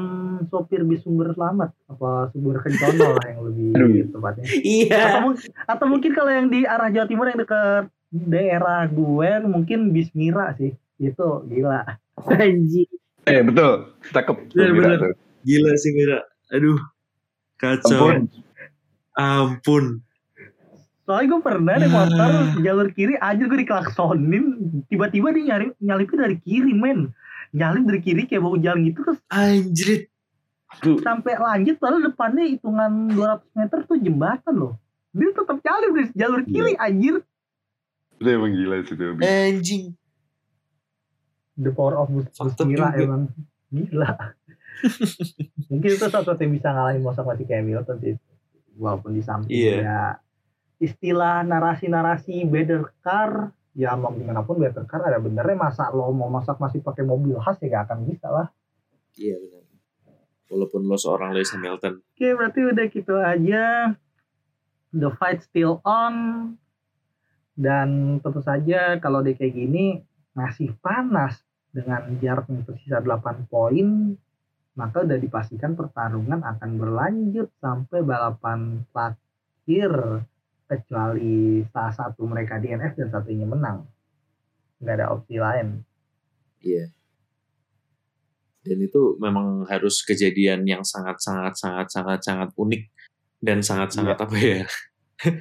[0.50, 4.10] sopir bis sumber selamat apa sumber kencono lah yang lebih Aduh.
[4.10, 4.46] tepatnya.
[4.50, 4.98] Iya.
[4.98, 5.38] Atau, mung-
[5.70, 10.58] atau mungkin kalau yang di arah Jawa Timur yang dekat daerah gue mungkin bis Mira
[10.58, 10.74] sih.
[10.98, 11.86] Itu gila.
[12.34, 12.90] Anjing.
[13.30, 14.38] Eh betul, cakep.
[14.58, 14.98] Mira bener.
[14.98, 15.14] tuh.
[15.46, 16.26] Gila sih Mira.
[16.50, 16.82] Aduh.
[17.62, 18.10] Kacau.
[18.10, 18.26] Ampun.
[19.14, 19.86] Ampun.
[21.08, 21.96] Soalnya gue pernah naik Ya.
[21.96, 24.46] motor jalur kiri aja gue diklaksonin
[24.86, 27.16] tiba-tiba dia nyari nyalipnya dari kiri men
[27.50, 29.20] nyalip dari kiri kayak mau jalan gitu terus.
[30.78, 34.74] Tuh, sampai lanjut padahal depannya hitungan 200 meter tuh jembatan loh
[35.10, 37.24] dia tetap nyalip dari jalur kiri anjir
[38.14, 39.16] itu emang gila sih tuh.
[39.18, 39.96] Anjing.
[41.56, 43.00] the power of Fakta gila juga.
[43.00, 43.22] emang
[43.70, 44.12] gila
[45.72, 48.14] mungkin itu satu yang bisa ngalahin masa mati kayak Hamilton sih
[48.76, 49.76] walaupun di samping Iya.
[49.80, 50.02] ya
[50.78, 56.30] istilah narasi-narasi better car ya mau gimana pun better car ada benernya masa lo mau
[56.30, 58.48] masak masih pakai mobil khas ya gak akan bisa lah
[59.18, 59.66] Iya benar.
[60.54, 62.06] Walaupun lo seorang Lewis Hamilton.
[62.06, 63.64] oke berarti udah gitu aja
[64.94, 66.16] the fight still on
[67.58, 70.06] dan tentu saja kalau dia kayak gini
[70.38, 71.42] masih panas
[71.74, 74.14] dengan jarak yang tersisa 8 poin
[74.78, 80.22] maka udah dipastikan pertarungan akan berlanjut sampai balapan terakhir
[80.68, 83.88] kecuali salah satu mereka DNF dan satunya menang
[84.78, 85.88] nggak ada opsi lain
[86.62, 86.86] Iya.
[88.68, 92.84] Dan itu memang harus kejadian yang sangat sangat sangat sangat sangat unik
[93.40, 94.62] dan sangat sangat apa ya?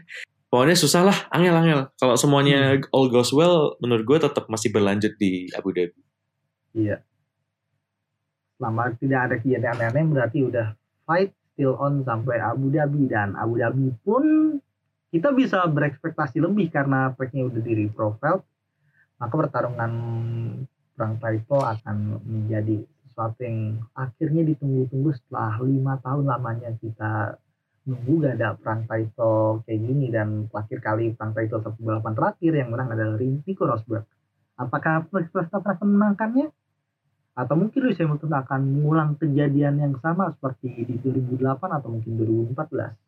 [0.46, 1.90] Pokoknya susah lah, angel-angel.
[1.98, 5.98] Kalau semuanya all goes well, menurut gue tetap masih berlanjut di Abu Dhabi.
[6.70, 7.02] Iya.
[8.56, 10.66] Selama tidak ada kejadian aneh-aneh berarti udah
[11.02, 14.56] fight still on sampai Abu Dhabi dan Abu Dhabi pun
[15.14, 18.42] kita bisa berekspektasi lebih karena tracknya udah di reprofile
[19.16, 19.92] maka pertarungan
[20.92, 27.40] perang title akan menjadi sesuatu yang akhirnya ditunggu-tunggu setelah lima tahun lamanya kita
[27.86, 32.52] nunggu gak ada perang title kayak gini dan terakhir kali perang title satu balapan terakhir
[32.52, 34.04] yang menang adalah Nico Rosberg.
[34.58, 36.48] Apakah Max Verstappen akan menangkannya?
[37.36, 43.05] Atau mungkin Lewis Hamilton akan mengulang kejadian yang sama seperti di 2008 atau mungkin 2014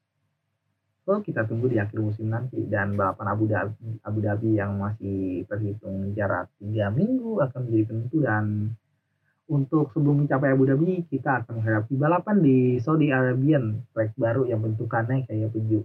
[1.08, 2.60] so kita tunggu di akhir musim nanti.
[2.68, 8.18] Dan balapan Abu Dhabi, Abu Dhabi yang masih terhitung jarak tiga minggu akan menjadi penentu
[8.20, 8.44] dan
[9.48, 13.80] untuk sebelum mencapai Abu Dhabi kita akan menghadapi balapan di Saudi Arabian.
[13.96, 15.80] Track baru yang bentukannya kayak peju.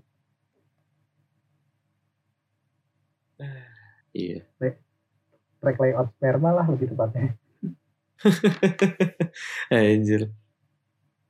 [4.14, 4.46] Iya.
[5.58, 7.34] track layout sperma lah lebih tepatnya.
[9.74, 10.30] Anjir.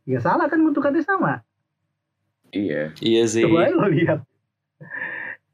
[0.04, 1.48] ya salah kan bentukannya sama
[2.54, 2.94] Iya.
[3.02, 3.44] Iya sih.
[3.44, 4.22] Coba lo lihat.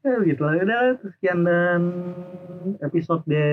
[0.00, 0.54] Ya gitu lah.
[0.56, 1.80] Udah sekian dan
[2.80, 3.44] episode de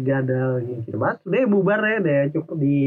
[0.00, 1.18] Gadal yang kita bahas.
[1.24, 1.96] Udah bubar ya.
[2.00, 2.78] Udah cukup di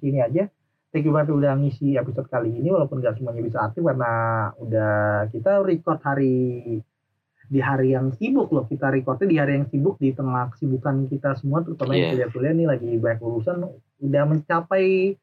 [0.00, 0.48] sini aja.
[0.92, 2.72] Thank you banget udah ngisi episode kali ini.
[2.72, 4.12] Walaupun gak semuanya bisa aktif karena
[4.56, 4.92] udah
[5.28, 6.36] kita record hari
[7.46, 8.64] di hari yang sibuk loh.
[8.64, 11.60] Kita recordnya di hari yang sibuk di tengah kesibukan kita semua.
[11.60, 12.28] Terutama yang Iya.
[12.32, 13.56] kuliah-kuliah nih lagi banyak urusan.
[14.00, 15.16] Udah mencapai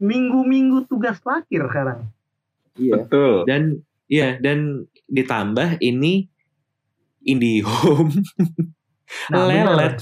[0.00, 2.00] minggu-minggu tugas terakhir sekarang.
[2.78, 2.94] Iya.
[3.04, 3.34] Betul.
[3.44, 3.62] Dan
[4.08, 6.30] iya dan ditambah ini
[7.26, 8.14] IndiHome
[9.32, 9.96] Nah, lelet.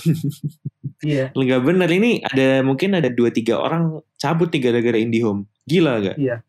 [1.05, 1.31] Iya.
[1.37, 5.47] Enggak bener ini ada mungkin ada dua tiga orang cabut nih gara-gara IndiHome.
[5.69, 6.17] Gila gak?
[6.19, 6.43] Iya.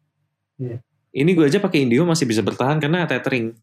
[0.58, 0.82] Iya.
[1.14, 3.54] Ini gue aja pakai IndiHome masih bisa bertahan karena tethering.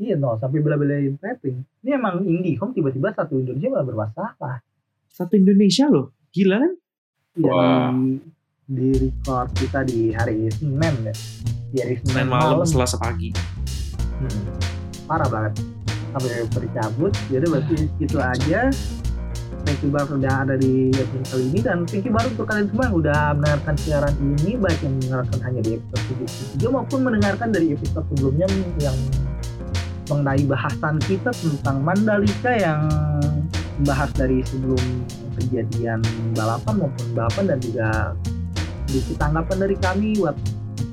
[0.00, 1.60] Iya no, sampai bela-belain tapping.
[1.84, 4.56] Ini emang IndiHome tiba-tiba satu Indonesia malah bermasalah.
[5.12, 6.16] Satu Indonesia loh.
[6.32, 6.72] Gila kan?
[7.36, 7.92] Iya Wah.
[8.70, 11.14] Di, record kita di hari Senin ya.
[11.74, 13.34] Di hari Senin Senin malam Selasa pagi.
[14.22, 14.46] Hmm,
[15.10, 15.58] parah banget.
[16.14, 17.12] Sampai bercabut.
[17.30, 18.70] Jadi berarti gitu aja.
[19.66, 22.66] Thank you banget udah ada di episode kali ini dan thank you banget untuk kalian
[22.70, 26.04] semua yang udah mendengarkan siaran ini baik yang mendengarkan hanya di episode
[26.62, 28.46] 73 maupun mendengarkan dari episode sebelumnya
[28.78, 28.96] yang
[30.06, 32.88] mengenai bahasan kita tentang Mandalika yang
[33.84, 34.80] bahas dari sebelum
[35.38, 35.98] kejadian
[36.32, 37.88] balapan maupun balapan dan juga
[38.90, 40.34] sedikit tanggapan dari kami buat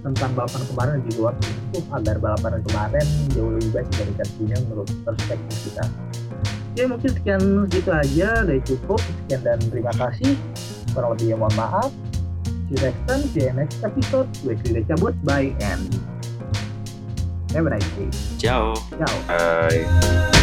[0.05, 4.87] tentang balapan kemarin juga waktu itu agar balapan kemarin jauh lebih baik dari dunia menurut
[5.03, 5.85] perspektif kita.
[6.77, 8.29] Oke mungkin sekian segitu aja.
[8.45, 9.01] Udah cukup.
[9.01, 10.37] Sekian dan terima kasih.
[10.93, 11.89] Kurang lebihnya mohon maaf.
[12.69, 13.23] See you next time.
[13.33, 14.29] See you next episode.
[14.45, 15.89] Gue Krida cabut bye and
[17.57, 18.13] have a nice day.
[18.37, 18.77] Ciao.
[18.93, 19.15] ciao.
[19.25, 20.36] Hai.